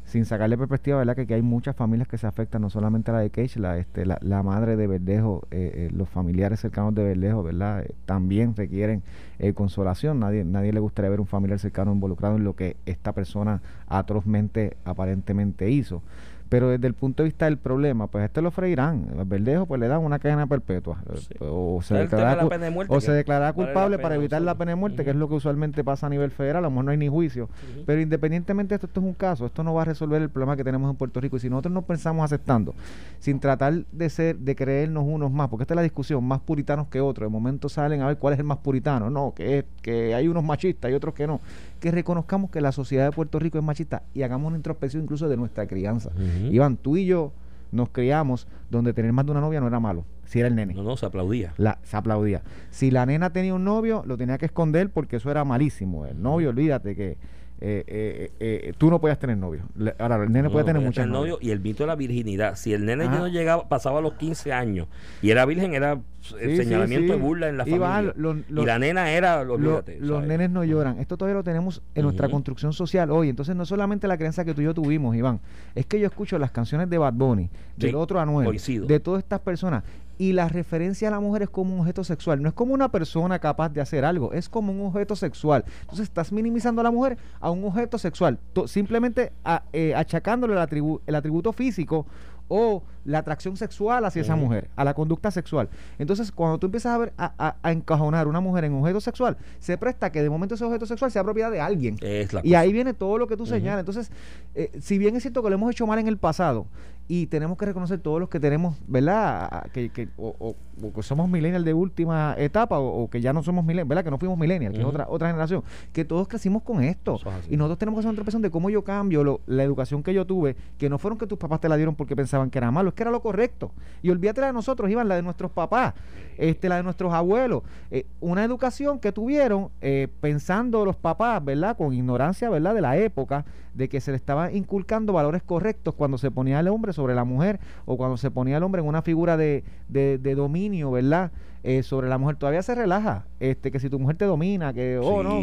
[0.09, 1.15] Sin sacarle perspectiva, ¿verdad?
[1.15, 4.17] Que, hay muchas familias que se afectan, no solamente la de Cage, la, este, la,
[4.23, 7.83] la madre de Verdejo, eh, eh, los familiares cercanos de Verdejo, ¿verdad?
[7.83, 9.03] Eh, también requieren
[9.37, 10.19] eh, consolación.
[10.19, 14.77] Nadie, nadie le gustaría ver un familiar cercano involucrado en lo que esta persona atrozmente,
[14.83, 16.01] aparentemente hizo.
[16.49, 19.07] Pero desde el punto de vista del problema, pues este lo freirán.
[19.15, 20.97] El verdejo, pues le dan una cadena perpetua.
[21.15, 21.35] Sí.
[21.39, 25.03] O se declarará, de muerte, o se declarará culpable para evitar la pena de muerte,
[25.03, 26.57] que es lo que usualmente pasa a nivel federal.
[26.57, 27.49] A lo mejor no hay ni juicio.
[27.85, 29.45] Pero independientemente de esto, esto es un caso.
[29.45, 31.37] Esto no va a resolver el problema que tenemos en Puerto Rico.
[31.37, 32.73] Y si nosotros nos pensamos aceptando,
[33.19, 36.87] sin tratar de ser, de creernos unos más, porque esta es la discusión, más puritanos
[36.87, 37.27] que otros.
[37.27, 39.11] De momento salen a ver cuál es el más puritano.
[39.11, 41.41] No, que, es, que hay unos machistas y otros que no.
[41.79, 45.29] Que reconozcamos que la sociedad de Puerto Rico es machista y hagamos una introspección incluso
[45.29, 46.11] de nuestra crianza.
[46.49, 47.31] Iván, tú y yo
[47.71, 50.73] nos criamos donde tener más de una novia no era malo, si era el nene.
[50.73, 51.53] No, no, se aplaudía.
[51.57, 52.41] La, se aplaudía.
[52.71, 56.05] Si la nena tenía un novio, lo tenía que esconder porque eso era malísimo.
[56.05, 57.17] El novio, olvídate que
[57.61, 59.63] eh, eh, eh, tú no podías tener novio.
[59.99, 61.21] Ahora, el nene No, puede no tener tener novias.
[61.21, 62.55] novio y el mito de la virginidad.
[62.55, 63.17] Si el nene Ajá.
[63.19, 64.87] no llegaba, pasaba a los 15 años
[65.21, 65.99] y era virgen, era
[66.39, 68.13] el Sí, señalamiento sí, de burla en la familia.
[68.49, 70.27] y la nena era, Lo- olvídate, los ¿sabes?
[70.27, 70.99] nenes no lloran.
[70.99, 73.29] Esto todavía lo tenemos en nuestra construcción social hoy.
[73.29, 75.39] Entonces, no solamente la creencia que tú y yo tuvimos, Iván,
[75.75, 78.85] es que yo escucho las canciones de Bad Bunny, del otro Anuel, coincido.
[78.85, 79.83] de todas estas personas.
[80.19, 82.41] Y la referencia a la mujer es como un objeto sexual.
[82.41, 85.63] No es como una persona capaz de hacer algo, es como un objeto sexual.
[85.81, 90.59] Entonces, estás minimizando a la mujer a un objeto sexual, simplemente a- eh, achacándole el,
[90.59, 92.05] atribu- el atributo físico
[92.51, 95.69] o la atracción sexual hacia esa mujer, a la conducta sexual.
[95.99, 98.99] Entonces, cuando tú empiezas a ver a, a- a encajonar una mujer en un objeto
[98.99, 101.95] sexual, se presta que de momento ese objeto sexual sea propiedad de alguien.
[102.01, 102.59] Es la Y cosa.
[102.59, 103.79] ahí viene todo lo que tú señalas.
[103.81, 104.11] Entonces,
[104.55, 106.65] eh, si bien es cierto que lo hemos hecho mal en el pasado
[107.09, 109.63] y tenemos que reconocer todos los que tenemos, ¿verdad?
[109.73, 113.33] Que, que- o, o- o que somos millennials de última etapa o, o que ya
[113.33, 114.03] no somos millennials, ¿verdad?
[114.05, 115.63] Que no fuimos millennials, que es otra, otra generación.
[115.91, 117.15] Que todos crecimos con esto.
[117.15, 117.51] Es.
[117.51, 120.13] Y nosotros tenemos que hacer una introspección de cómo yo cambio lo- la educación que
[120.13, 122.71] yo tuve, que no fueron que tus papás te la dieron porque pensaban que era
[122.71, 123.71] malo, es que era lo correcto.
[124.03, 125.95] Y olvídate la de nosotros, Iván, la de nuestros papás,
[126.37, 127.63] este, la de nuestros abuelos.
[127.91, 131.75] Eh, una educación que tuvieron eh, pensando los papás, ¿verdad?
[131.75, 132.75] Con ignorancia, ¿verdad?
[132.75, 136.67] De la época, de que se le estaba inculcando valores correctos cuando se ponía al
[136.69, 140.35] hombre sobre la mujer o cuando se ponía el hombre en una figura de, de,
[140.35, 141.31] dominio, ¿verdad?
[141.63, 144.99] Eh, sobre la mujer todavía se relaja, este que si tu mujer te domina, que
[145.01, 145.39] oh no,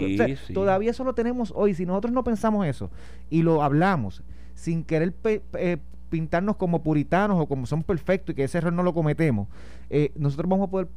[0.53, 1.73] todavía eso lo tenemos hoy.
[1.73, 2.91] Si nosotros no pensamos eso
[3.31, 4.23] y lo hablamos
[4.55, 5.15] sin querer
[5.55, 5.79] eh,
[6.11, 9.49] pintarnos como puritanos o como son perfectos y que ese error no lo cometemos,
[9.89, 10.89] eh, nosotros vamos a poder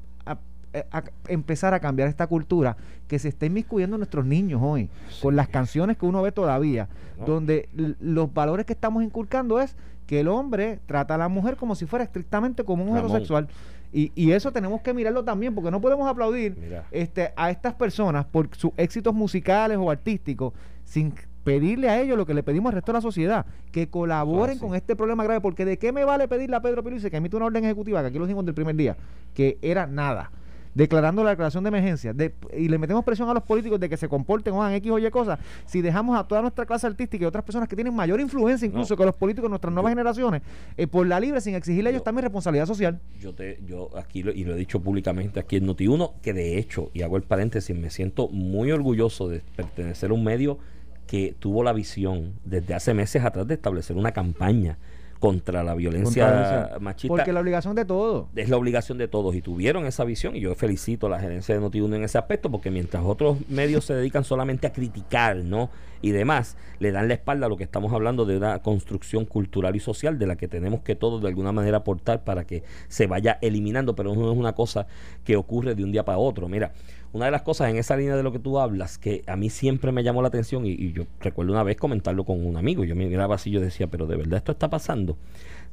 [1.28, 4.90] empezar a cambiar esta cultura que se está inmiscuyendo en nuestros niños hoy,
[5.22, 6.90] con las canciones que uno ve todavía,
[7.26, 9.76] donde los valores que estamos inculcando es
[10.10, 13.48] que el hombre trata a la mujer como si fuera estrictamente como un heterosexual.
[13.94, 16.58] Y, y, eso tenemos que mirarlo también, porque no podemos aplaudir
[16.90, 20.54] este, a estas personas por sus éxitos musicales o artísticos
[20.84, 24.58] sin pedirle a ellos lo que le pedimos al resto de la sociedad, que colaboren
[24.58, 27.36] con este problema grave, porque de qué me vale pedirle a Pedro Pérez que emite
[27.36, 28.98] una orden ejecutiva, que aquí lo dijimos del primer día,
[29.36, 30.32] que era nada
[30.74, 32.14] declarando la declaración de emergencia
[32.56, 35.00] y le metemos presión a los políticos de que se comporten o hagan X o
[35.00, 38.20] Y cosas, si dejamos a toda nuestra clase artística y otras personas que tienen mayor
[38.20, 40.42] influencia incluso que los políticos, nuestras nuevas generaciones,
[40.78, 43.00] eh, por la libre sin exigirle a ellos también responsabilidad social.
[43.20, 46.92] Yo te, yo aquí y lo he dicho públicamente aquí en Noti1, que de hecho,
[46.94, 50.60] y hago el paréntesis, me siento muy orgulloso de pertenecer a un medio
[51.08, 54.78] que tuvo la visión desde hace meses atrás de establecer una campaña
[55.20, 57.16] contra la violencia machista.
[57.16, 58.28] Porque la obligación de todos.
[58.36, 61.54] Es la obligación de todos y tuvieron esa visión y yo felicito a la gerencia
[61.54, 65.70] de Notiuno en ese aspecto porque mientras otros medios se dedican solamente a criticar, ¿no?
[66.02, 69.76] Y demás, le dan la espalda a lo que estamos hablando de una construcción cultural
[69.76, 73.08] y social de la que tenemos que todos de alguna manera aportar para que se
[73.08, 74.88] vaya eliminando, pero no es una cosa
[75.24, 76.48] que ocurre de un día para otro.
[76.48, 76.72] Mira,
[77.12, 79.50] una de las cosas en esa línea de lo que tú hablas que a mí
[79.50, 82.96] siempre me llamó la atención y, yo recuerdo una vez comentarlo con un amigo, yo
[82.96, 85.18] me miraba así y yo decía, pero de verdad esto está pasando,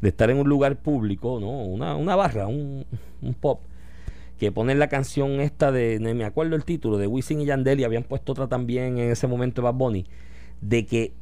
[0.01, 1.63] de estar en un lugar público, ¿no?
[1.63, 2.85] Una, una barra, un,
[3.23, 3.61] un pop,
[4.39, 7.81] que ponen la canción esta de, no me acuerdo el título, de Wisin y Yandel
[7.81, 10.07] y habían puesto otra también en ese momento de Bad Bunny,
[10.61, 11.15] de que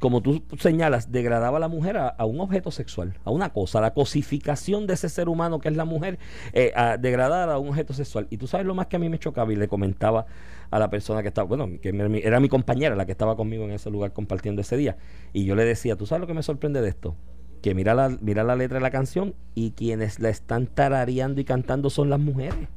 [0.00, 3.92] como tú señalas, degradaba a la mujer a, un objeto sexual, a una cosa, la
[3.92, 6.18] cosificación de ese ser humano que es la mujer,
[6.54, 8.26] eh, a degradar a un objeto sexual.
[8.30, 10.24] Y tú sabes lo más que a mí me chocaba y le comentaba
[10.70, 11.90] a la persona que estaba, bueno, que
[12.24, 14.96] era mi compañera la que estaba conmigo en ese lugar compartiendo ese día.
[15.34, 17.14] Y yo le decía, ¿tú sabes lo que me sorprende de esto?
[17.62, 21.44] Que mira la, mira la letra de la canción y quienes la están tarareando y
[21.44, 22.68] cantando son las mujeres.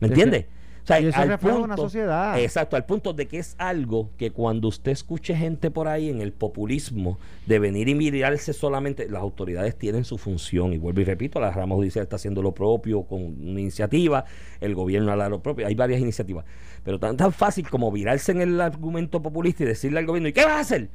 [0.00, 0.46] ¿Me entiendes?
[0.84, 2.38] O sea, y eso al punto, una sociedad.
[2.38, 6.20] Exacto, al punto de que es algo que cuando usted escuche gente por ahí en
[6.20, 10.74] el populismo de venir y mirarse solamente, las autoridades tienen su función.
[10.74, 14.26] Y vuelvo y repito, la rama judicial está haciendo lo propio con una iniciativa,
[14.60, 16.44] el gobierno hará lo propio, hay varias iniciativas.
[16.84, 20.34] Pero tan, tan fácil como virarse en el argumento populista y decirle al gobierno, ¿y
[20.34, 20.90] qué vas a hacer?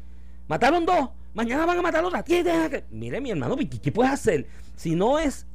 [0.50, 2.26] Mataron dos, mañana van a matar otra.
[2.89, 4.47] Mire, mi hermano, ¿qué puedes hacer?
[4.76, 5.45] Si no es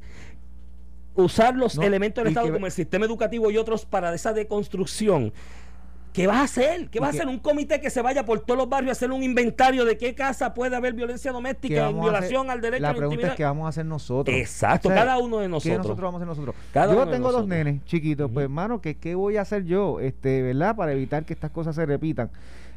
[1.17, 5.33] usar los elementos del Estado como el sistema educativo y otros para esa deconstrucción.
[6.13, 6.91] ¿Qué vas a hacer?
[6.91, 7.27] ¿Qué vas a hacer?
[7.27, 10.15] Un comité que se vaya por todos los barrios a hacer un inventario de qué
[10.15, 13.43] casa puede haber violencia doméstica en violación al derecho la a la pregunta es qué
[13.43, 14.37] vamos a hacer nosotros.
[14.37, 15.73] Exacto, cada uno de nosotros.
[15.73, 16.55] ¿Qué nosotros vamos a hacer nosotros?
[16.73, 19.99] yo tengo dos nenes chiquitos, pues hermano, ¿qué, ¿qué voy a hacer yo?
[19.99, 20.77] este ¿Verdad?
[20.77, 22.31] Para evitar que estas cosas se repitan.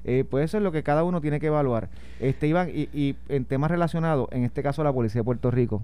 [0.04, 1.90] Eh, pues eso es lo que cada uno tiene que evaluar.
[2.20, 5.84] Este Iván, y, y en temas relacionados, en este caso la Policía de Puerto Rico,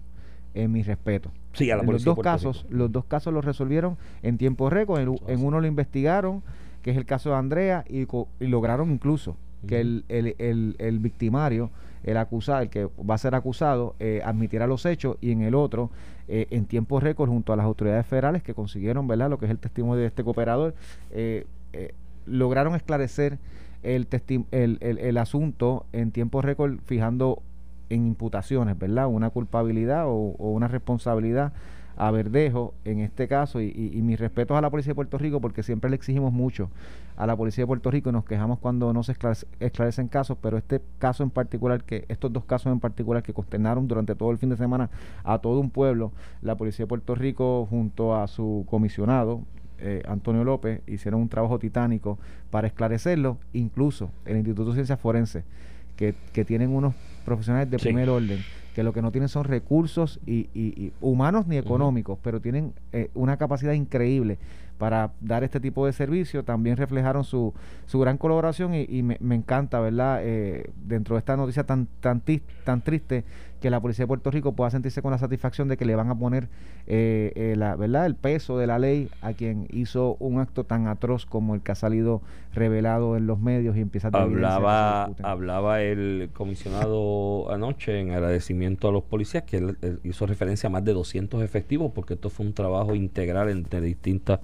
[0.53, 1.31] en mi respeto.
[1.53, 5.01] Sí, a los dos casos, los dos casos los resolvieron en tiempo récord.
[5.01, 6.43] En, uno lo investigaron,
[6.81, 8.07] que es el caso de Andrea, y,
[8.39, 9.35] lograron incluso
[9.67, 11.69] que el, el, el, victimario,
[12.03, 15.55] el acusado, el que va a ser acusado, eh, admitiera los hechos, y en el
[15.55, 15.89] otro,
[16.27, 19.51] eh, en tiempo récord, junto a las autoridades federales que consiguieron, ¿verdad?, lo que es
[19.51, 20.75] el testimonio de este cooperador,
[21.11, 21.45] eh,
[22.25, 23.37] lograron esclarecer
[23.83, 24.07] el,
[24.51, 27.41] el, el, el asunto en tiempo récord, fijando
[27.89, 29.07] en imputaciones, ¿verdad?
[29.07, 31.53] Una culpabilidad o, una responsabilidad
[31.95, 35.39] a Verdejo en este caso y, y, mis respetos a la Policía de Puerto Rico
[35.39, 36.71] porque siempre le exigimos mucho
[37.17, 39.15] a la Policía de Puerto Rico y nos quejamos cuando no se
[39.59, 43.87] esclarecen casos, pero este caso en particular, que estos dos casos en particular que consternaron
[43.87, 44.89] durante todo el fin de semana
[45.23, 46.11] a todo un pueblo,
[46.41, 49.41] la Policía de Puerto Rico junto a su comisionado,
[49.83, 52.17] eh, Antonio López, hicieron un trabajo titánico
[52.49, 55.43] para esclarecerlo, incluso el Instituto de Ciencias Forenses,
[55.97, 58.39] que, que tienen unos profesionales de primer orden,
[58.73, 63.37] que lo que no tienen son recursos y, humanos ni económicos, pero tienen eh, una
[63.37, 64.37] capacidad increíble
[64.77, 66.43] para dar este tipo de servicio.
[66.43, 67.53] También reflejaron su,
[67.85, 70.19] su gran colaboración y, me, me, encanta, ¿verdad?
[70.23, 72.21] Eh, dentro de esta noticia tan, tan,
[72.63, 73.23] tan triste,
[73.63, 76.09] que la policía de Puerto Rico pueda sentirse con la satisfacción de que le van
[76.09, 76.49] a poner
[76.85, 78.05] eh, eh, la, ¿verdad?
[78.05, 81.71] el peso de la ley a quien hizo un acto tan atroz como el que
[81.71, 82.21] ha salido
[82.53, 88.91] revelado en los medios y empieza a hablaba hablaba el comisionado anoche en agradecimiento a
[88.91, 92.53] los policías que él, hizo referencia a más de 200 efectivos porque esto fue un
[92.53, 94.41] trabajo integral entre distintas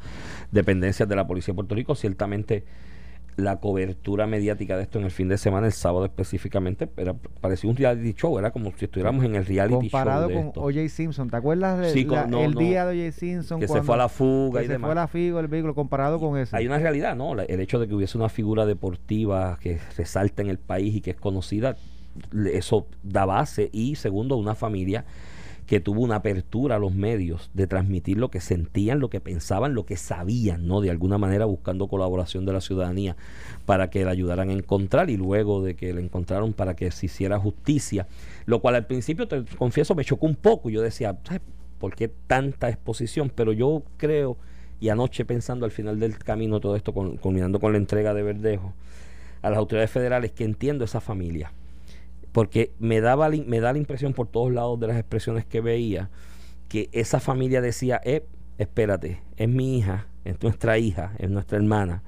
[0.50, 2.64] dependencias de la policía de Puerto Rico ciertamente
[3.40, 7.70] la cobertura mediática de esto en el fin de semana, el sábado específicamente, era, parecía
[7.70, 10.38] un reality show, era como si estuviéramos en el reality Comparado show.
[10.48, 10.64] de con.
[10.64, 10.90] O.J.
[10.90, 12.60] Simpson, ¿te acuerdas de Sí, la- con- no, el no.
[12.60, 13.18] día de O.J.
[13.20, 13.60] Simpson?
[13.60, 14.88] Que se fue a la fuga que y se demás.
[14.88, 16.56] fue a la fuga, el vehículo, comparado con eso.
[16.56, 17.36] Hay una realidad, ¿no?
[17.36, 21.02] La- El hecho de que hubiese una figura deportiva que resalta en el país y
[21.02, 21.76] que es conocida,
[22.52, 23.70] eso da base.
[23.72, 25.06] Y segundo, una familia
[25.70, 29.76] que tuvo una apertura a los medios de transmitir lo que sentían, lo que pensaban,
[29.76, 30.82] lo que sabían, ¿no?
[30.82, 33.16] De alguna manera buscando colaboración de la ciudadanía
[33.68, 37.06] para que la ayudaran a encontrar y luego de que la encontraron para que se
[37.06, 38.08] hiciera justicia.
[38.48, 40.72] Lo cual al principio, te confieso, me chocó un poco.
[40.72, 41.38] Yo decía, "Ay,
[41.78, 43.32] ¿por qué tanta exposición?
[43.36, 44.38] Pero yo creo,
[44.82, 48.24] y anoche pensando al final del camino todo esto, con- culminando con la entrega de
[48.24, 48.74] Verdejo
[49.44, 51.52] a las autoridades federales, que entiendo esa familia
[52.40, 56.10] porque me daba me da la impresión por todos lados de las expresiones que veía
[56.70, 58.26] que esa familia decía eh,
[58.58, 62.02] espérate es mi hija es nuestra hija es nuestra hermana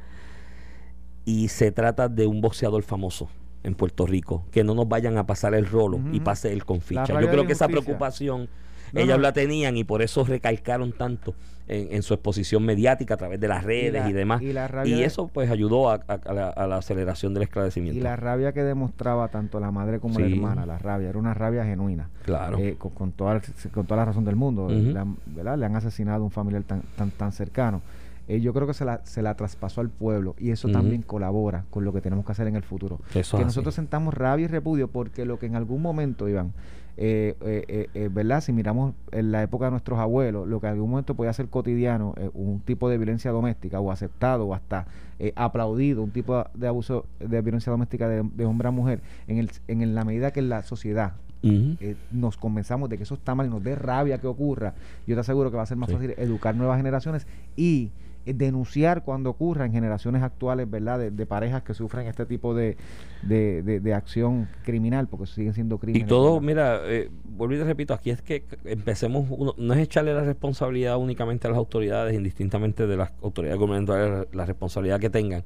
[1.26, 3.28] y se trata de un boxeador famoso
[3.64, 6.80] en Puerto Rico que no nos vayan a pasar el rolo y pase él con
[6.80, 7.08] ficha.
[7.08, 8.48] Rabia yo creo que esa preocupación
[8.94, 9.22] No, ellas no.
[9.24, 11.34] la tenían y por eso recalcaron tanto
[11.68, 14.66] en, en su exposición mediática a través de las redes y, la- demás y la
[15.06, 18.52] eso pues ayudó a, a- a la, a la aceleración del esclarecimiento Y la rabia
[18.52, 22.10] que demostraba tanto la madre como la hermana, la rabia, era una rabia genuina.
[22.26, 23.42] claro Eh, con, con toda,
[23.74, 24.66] con toda la razón del mundo.
[24.66, 24.74] Ujú.
[24.74, 25.58] le, han, ¿verdad?
[25.58, 27.82] le han asesinado a un familiar tan, tan, tan cercano.
[28.28, 31.66] Eh, yo creo que se la, se la traspasó al pueblo y eso también colabora
[31.70, 33.00] con lo que tenemos que hacer en el futuro.
[33.10, 33.46] Eso es que así.
[33.46, 36.54] nosotros sentamos rabia y repudio porque lo que en algún momento, Iván,
[36.98, 38.42] eh, eh, eh, eh, ¿verdad?
[38.42, 41.48] Si miramos en la época de nuestros abuelos, lo que en algún momento podía ser
[41.48, 44.86] cotidiano, eh, un tipo de violencia doméstica o aceptado o hasta
[45.20, 49.38] eh, aplaudido, un tipo de abuso de violencia doméstica de, de hombre a mujer, en,
[49.38, 51.14] el, en la medida que la sociedad
[51.44, 54.76] eh, nos convenzamos de que eso está mal y nos dé rabia que ocurra,
[55.08, 55.96] yo te aseguro que va a ser más Sí.
[55.96, 57.26] fácil educar nuevas generaciones
[57.56, 57.90] y
[58.26, 61.00] denunciar cuando ocurra en generaciones actuales, ¿verdad?
[61.00, 62.78] De, de parejas que sufren este tipo de,
[63.24, 66.08] de, de- acción criminal, porque siguen siendo Y crímenes.
[66.08, 66.42] todo, ¿verdad?
[66.46, 70.24] mira, eh, vuelvo y te repito, aquí es que empecemos, uno- no es echarle la
[70.24, 75.44] responsabilidad únicamente a las autoridades, indistintamente de las autoridades gubernamentales, la responsabilidad que tengan.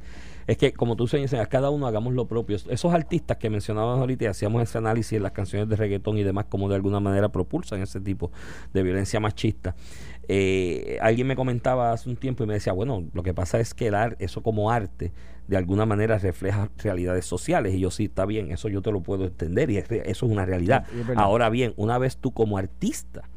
[0.48, 2.56] Es que, como tú señalas, cada uno hagamos lo propio.
[2.70, 6.24] Esos artistas que mencionabas ahorita y hacíamos ese análisis en las canciones de reggaetón y
[6.24, 8.32] demás, como de alguna manera propulsan ese tipo
[8.72, 9.74] de violencia machista.
[10.28, 13.74] Eh, alguien me comentaba hace un tiempo y me decía, bueno, lo que pasa es
[13.74, 15.12] que el ar- eso como arte
[15.48, 19.02] de alguna manera refleja realidades sociales y yo sí, está bien, eso yo te lo
[19.02, 20.86] puedo entender y es eso es una realidad.
[20.92, 21.18] Es.
[21.18, 23.30] Ahora bien, una vez tú como artista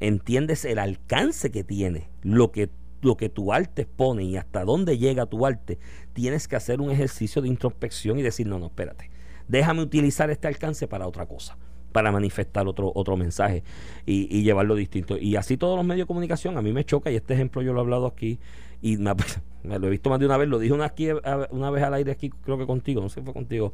[0.00, 2.68] entiendes el alcance que tiene, lo que
[3.02, 5.78] lo que tu arte expone y hasta dónde llega tu arte,
[6.12, 9.10] tienes que hacer un ejercicio de introspección y decir, no, no, espérate,
[9.48, 11.56] déjame utilizar este alcance para otra cosa
[11.92, 13.62] para manifestar otro otro mensaje
[14.04, 15.16] y, llevarlo distinto.
[15.18, 17.72] Y así todos los medios de comunicación, a mí me choca, y este ejemplo yo
[17.72, 18.38] lo he hablado aquí,
[18.82, 19.12] y me,
[19.64, 21.08] lo he visto más de una vez, lo dije una, aquí,
[21.50, 23.72] una vez al aire aquí, creo que contigo, no sé si fue contigo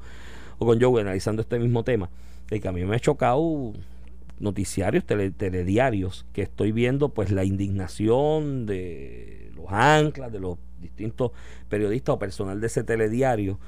[0.58, 2.10] o con Joe, analizando este mismo tema,
[2.48, 3.72] de que a mí me ha chocado
[4.38, 11.30] noticiarios, tele- telediarios, que estoy viendo pues la indignación de los anclas, de los distintos
[11.68, 13.58] periodistas o personal de ese telediario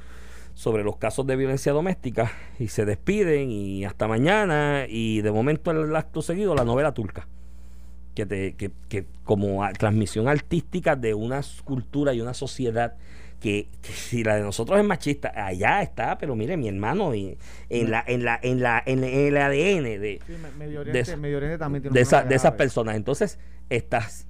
[0.54, 5.70] sobre los casos de violencia doméstica y se despiden y hasta mañana y de momento
[5.72, 7.26] el acto seguido la novela turca
[8.14, 12.94] que, te, que, que como a- transmisión artística de una cultura y una sociedad
[13.40, 17.36] que, que si la de nosotros es machista allá está pero mire mi hermano y
[17.68, 21.16] en la en la en la en el ADN de, Sí, Me- Medio de Oriente,
[21.16, 22.58] Medio Oriente también tiene de, esa- de esas grave.
[22.58, 22.94] personas.
[22.96, 23.38] Entonces,
[23.68, 24.28] estás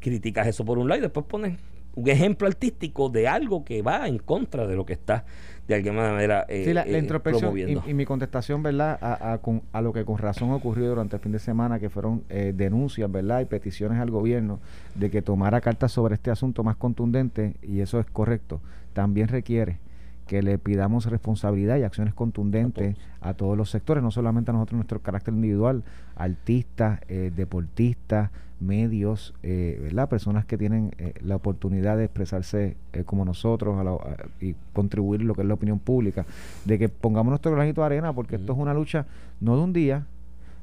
[0.00, 1.58] criticas eso por un lado y después pones
[1.96, 5.24] un ejemplo artístico de algo que va en contra de lo que está
[5.66, 7.82] de alguna manera eh, Sí, la, la eh, promoviendo.
[7.86, 8.96] y, y mi contestación, ¿verdad?
[9.00, 11.90] A, a con- a lo que con razón ocurrió durante el fin de semana, que
[11.90, 13.40] fueron eh, denuncias, ¿verdad?
[13.40, 14.60] Y peticiones al gobierno
[14.94, 18.60] de que tomara cartas sobre este asunto más contundente, y eso es correcto,
[18.92, 19.78] también requiere
[20.26, 24.76] que le pidamos responsabilidad y acciones contundentes a todos, los sectores, no solamente a nosotros,
[24.76, 25.84] nuestro carácter individual,
[26.16, 30.08] artistas, eh, deportistas, medios, eh, ¿verdad?
[30.08, 34.54] Personas que tienen eh, la oportunidad de expresarse eh, como nosotros a la- a- y
[34.72, 36.24] contribuir lo que es la opinión pública,
[36.64, 39.06] de que pongamos nuestro granito de arena, porque esto es una lucha
[39.40, 40.06] no de un día,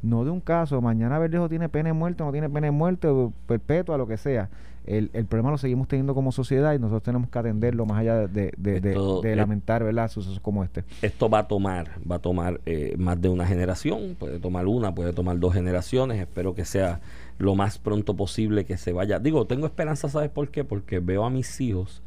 [0.02, 4.08] no de un caso, mañana Verdejo tiene pene muerto, no tiene pene muerto, perpetua, lo
[4.08, 4.50] que sea.
[4.86, 8.28] El, el problema lo seguimos teniendo como sociedad y nosotros tenemos que atenderlo más allá
[8.28, 10.10] de, de- de- Esto de es- lamentar ¿verdad?
[10.12, 10.84] sucesos como este.
[11.02, 14.94] Esto va a tomar, va a tomar eh, más de una generación, puede tomar una,
[14.94, 17.00] puede tomar dos generaciones, espero que sea
[17.38, 19.20] lo más pronto posible que se vaya.
[19.20, 20.64] Digo, tengo esperanza, ¿sabes por qué?
[20.64, 22.02] Porque veo a mis hijos,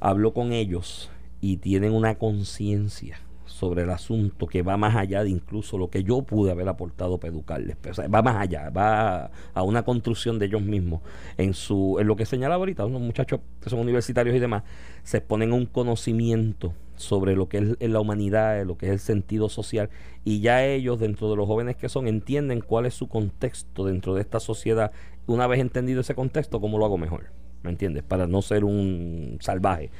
[0.00, 3.18] hablo con ellos y tienen una conciencia
[3.58, 7.18] sobre el asunto que va más allá de incluso lo que yo pude haber aportado
[7.18, 7.76] para educarles.
[8.14, 11.00] va más allá, va a, una construcción de ellos mismos.
[11.36, 14.62] En su en lo que señalaba ahorita, unos muchachos que son universitarios y demás,
[15.02, 19.48] se exponen un conocimiento sobre lo que es la humanidad, lo que es el sentido
[19.48, 19.90] social,
[20.24, 24.14] y ya ellos, dentro de los jóvenes que son, entienden cuál es su contexto dentro
[24.14, 24.92] de esta sociedad.
[25.26, 27.32] Una vez entendido ese contexto, ¿cómo lo hago mejor?
[27.64, 28.04] ¿Me entiendes?
[28.04, 29.90] Para no ser un salvaje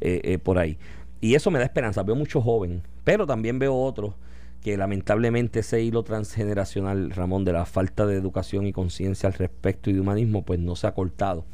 [0.00, 0.78] eh, eh, por ahí.
[1.24, 2.02] Y eso me da esperanza.
[2.02, 4.12] Veo muchos jóvenes, pero también veo otros
[4.60, 9.88] que lamentablemente ese hilo transgeneracional, Ramón, de la falta de educación y conciencia al respecto
[9.88, 11.46] y de humanismo, pues no se ha cortado.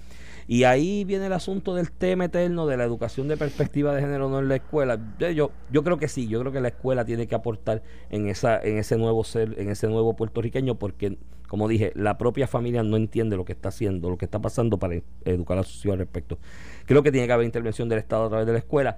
[0.48, 4.28] Y ahí viene el asunto del tema eterno de la educación de perspectiva de género
[4.28, 4.98] no en la escuela.
[5.20, 8.60] Yo, yo creo que sí, yo creo que la escuela tiene que aportar en esa,
[8.60, 11.16] en ese nuevo ser, en ese nuevo puertorriqueño, porque
[11.46, 14.78] como dije, la propia familia no entiende lo que está haciendo, lo que está pasando
[14.78, 16.38] para educar a sus hijos al respecto.
[16.86, 18.96] Creo que tiene que haber intervención del Estado a través de la escuela,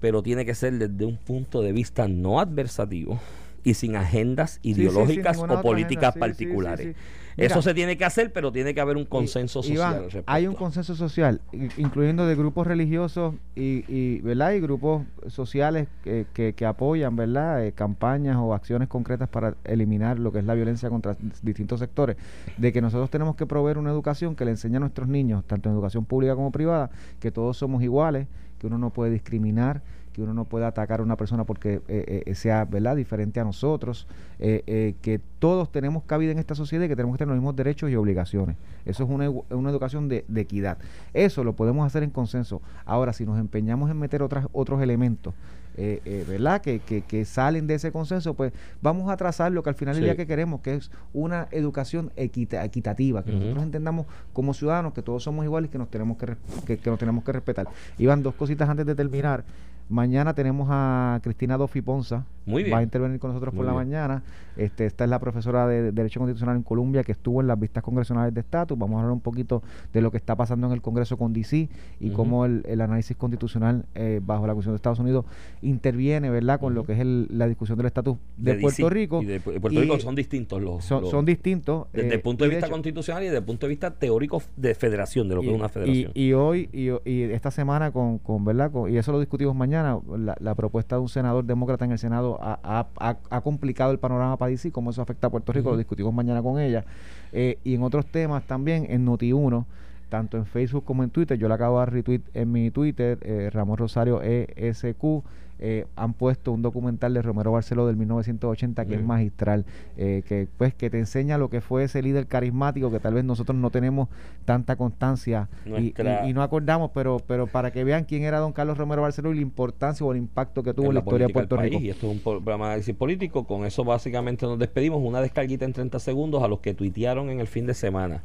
[0.00, 3.20] pero tiene que ser desde un punto de vista no adversativo
[3.66, 6.94] y sin agendas ideológicas o políticas particulares.
[7.36, 10.06] Eso se tiene que hacer, pero tiene que haber un consenso social.
[10.26, 11.40] hay un consenso social,
[11.76, 14.52] incluyendo de grupos religiosos y, y ¿verdad?
[14.52, 17.66] y grupos sociales que, que, apoyan ¿verdad?
[17.66, 22.16] Eh, campañas o acciones concretas para eliminar lo que es la violencia contra distintos sectores,
[22.56, 25.68] de que nosotros tenemos que proveer una educación que le enseñe a nuestros niños, tanto
[25.68, 26.90] en educación pública como privada,
[27.20, 28.28] que todos somos iguales,
[28.58, 29.82] que uno no puede discriminar,
[30.16, 33.44] que uno no puede atacar a una persona porque eh, eh, sea verdad diferente a
[33.44, 34.06] nosotros,
[34.38, 37.54] eh, que todos tenemos cabida en esta sociedad y que tenemos que tener los mismos
[37.54, 38.56] derechos y obligaciones.
[38.86, 40.78] Eso es una, una educación de, equidad.
[41.12, 42.62] Eso lo podemos hacer en consenso.
[42.86, 45.34] Ahora, si nos empeñamos en meter otras, otros elementos,
[45.76, 46.60] ¿verdad?
[46.60, 50.04] Que, que, salen de ese consenso, pues vamos a trazar lo que al final del
[50.04, 55.22] día que queremos, que es una educación equitativa, que nosotros entendamos como ciudadanos que todos
[55.22, 57.68] somos iguales y que nos tenemos que, que, que nos tenemos que respetar.
[57.98, 59.44] Iban dos cositas antes de terminar.
[59.88, 62.24] Mañana tenemos a Cristina Dofi Ponza.
[62.44, 62.74] Muy bien.
[62.74, 64.22] Va a intervenir con nosotros por la mañana.
[64.56, 67.82] Este, esta es la profesora de, Derecho Constitucional en Colombia que estuvo en las vistas
[67.82, 68.78] congresionales de estatus.
[68.78, 69.62] Vamos a hablar un poquito
[69.92, 71.68] de lo que está pasando en el Congreso con DC
[72.00, 75.24] y cómo el, análisis constitucional eh, bajo la Constitución de Estados Unidos
[75.60, 79.22] interviene, ¿verdad?, con lo que es la discusión del estatus de, Puerto Rico.
[79.22, 80.84] Y de Puerto Rico son distintos los.
[80.84, 81.88] Son, distintos.
[81.92, 84.74] Desde el eh, punto de vista constitucional y desde el punto de vista teórico de
[84.74, 86.12] federación, de lo que es una federación.
[86.14, 90.96] Y, hoy, y, esta semana, con, con ¿verdad?, y eso lo discutimos mañana la, propuesta
[90.96, 95.02] de un senador demócrata en el Senado ha, complicado el panorama para DC, cómo eso
[95.02, 96.84] afecta a Puerto Rico, lo discutimos mañana con ella.
[97.32, 99.64] Eh, y en otros temas también, en Noti1,
[100.08, 103.50] tanto en Facebook como en Twitter, yo le acabo de retweet en mi Twitter, eh,
[103.52, 105.22] Ramón Rosario ESQ
[105.58, 109.64] eh, han puesto un documental de Romero Barceló del 1980 que es magistral,
[109.96, 113.24] eh, que pues que te enseña lo que fue ese líder carismático que tal vez
[113.24, 114.10] nosotros no tenemos
[114.44, 115.94] tanta constancia y,
[116.34, 119.40] no acordamos, pero pero para que vean quién era don Carlos Romero Barceló y la
[119.40, 121.78] importancia o el impacto que tuvo en la, historia de Puerto Rico.
[121.80, 125.64] Y esto es un programa de análisis político, con eso básicamente nos despedimos, una descarguita
[125.64, 128.22] en 30 segundos a los que tuitearon en el fin de semana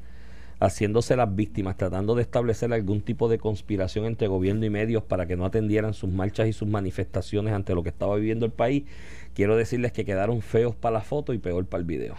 [0.61, 5.25] haciéndose las víctimas, tratando de establecer algún tipo de conspiración entre gobierno y medios para
[5.25, 8.83] que no atendieran sus marchas y sus manifestaciones ante lo que estaba viviendo el país,
[9.33, 12.15] quiero decirles que quedaron feos para la foto y peor para el video.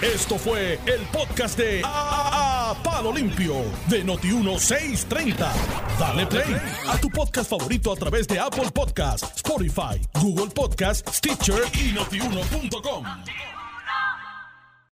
[0.00, 3.54] Esto fue el podcast de A, Palo Limpio
[3.88, 5.48] de Noti1630.
[5.98, 6.54] Dale play
[6.86, 13.04] a tu podcast favorito a través de Apple Podcasts, Spotify, Google Podcasts, Stitcher y notiuno.com.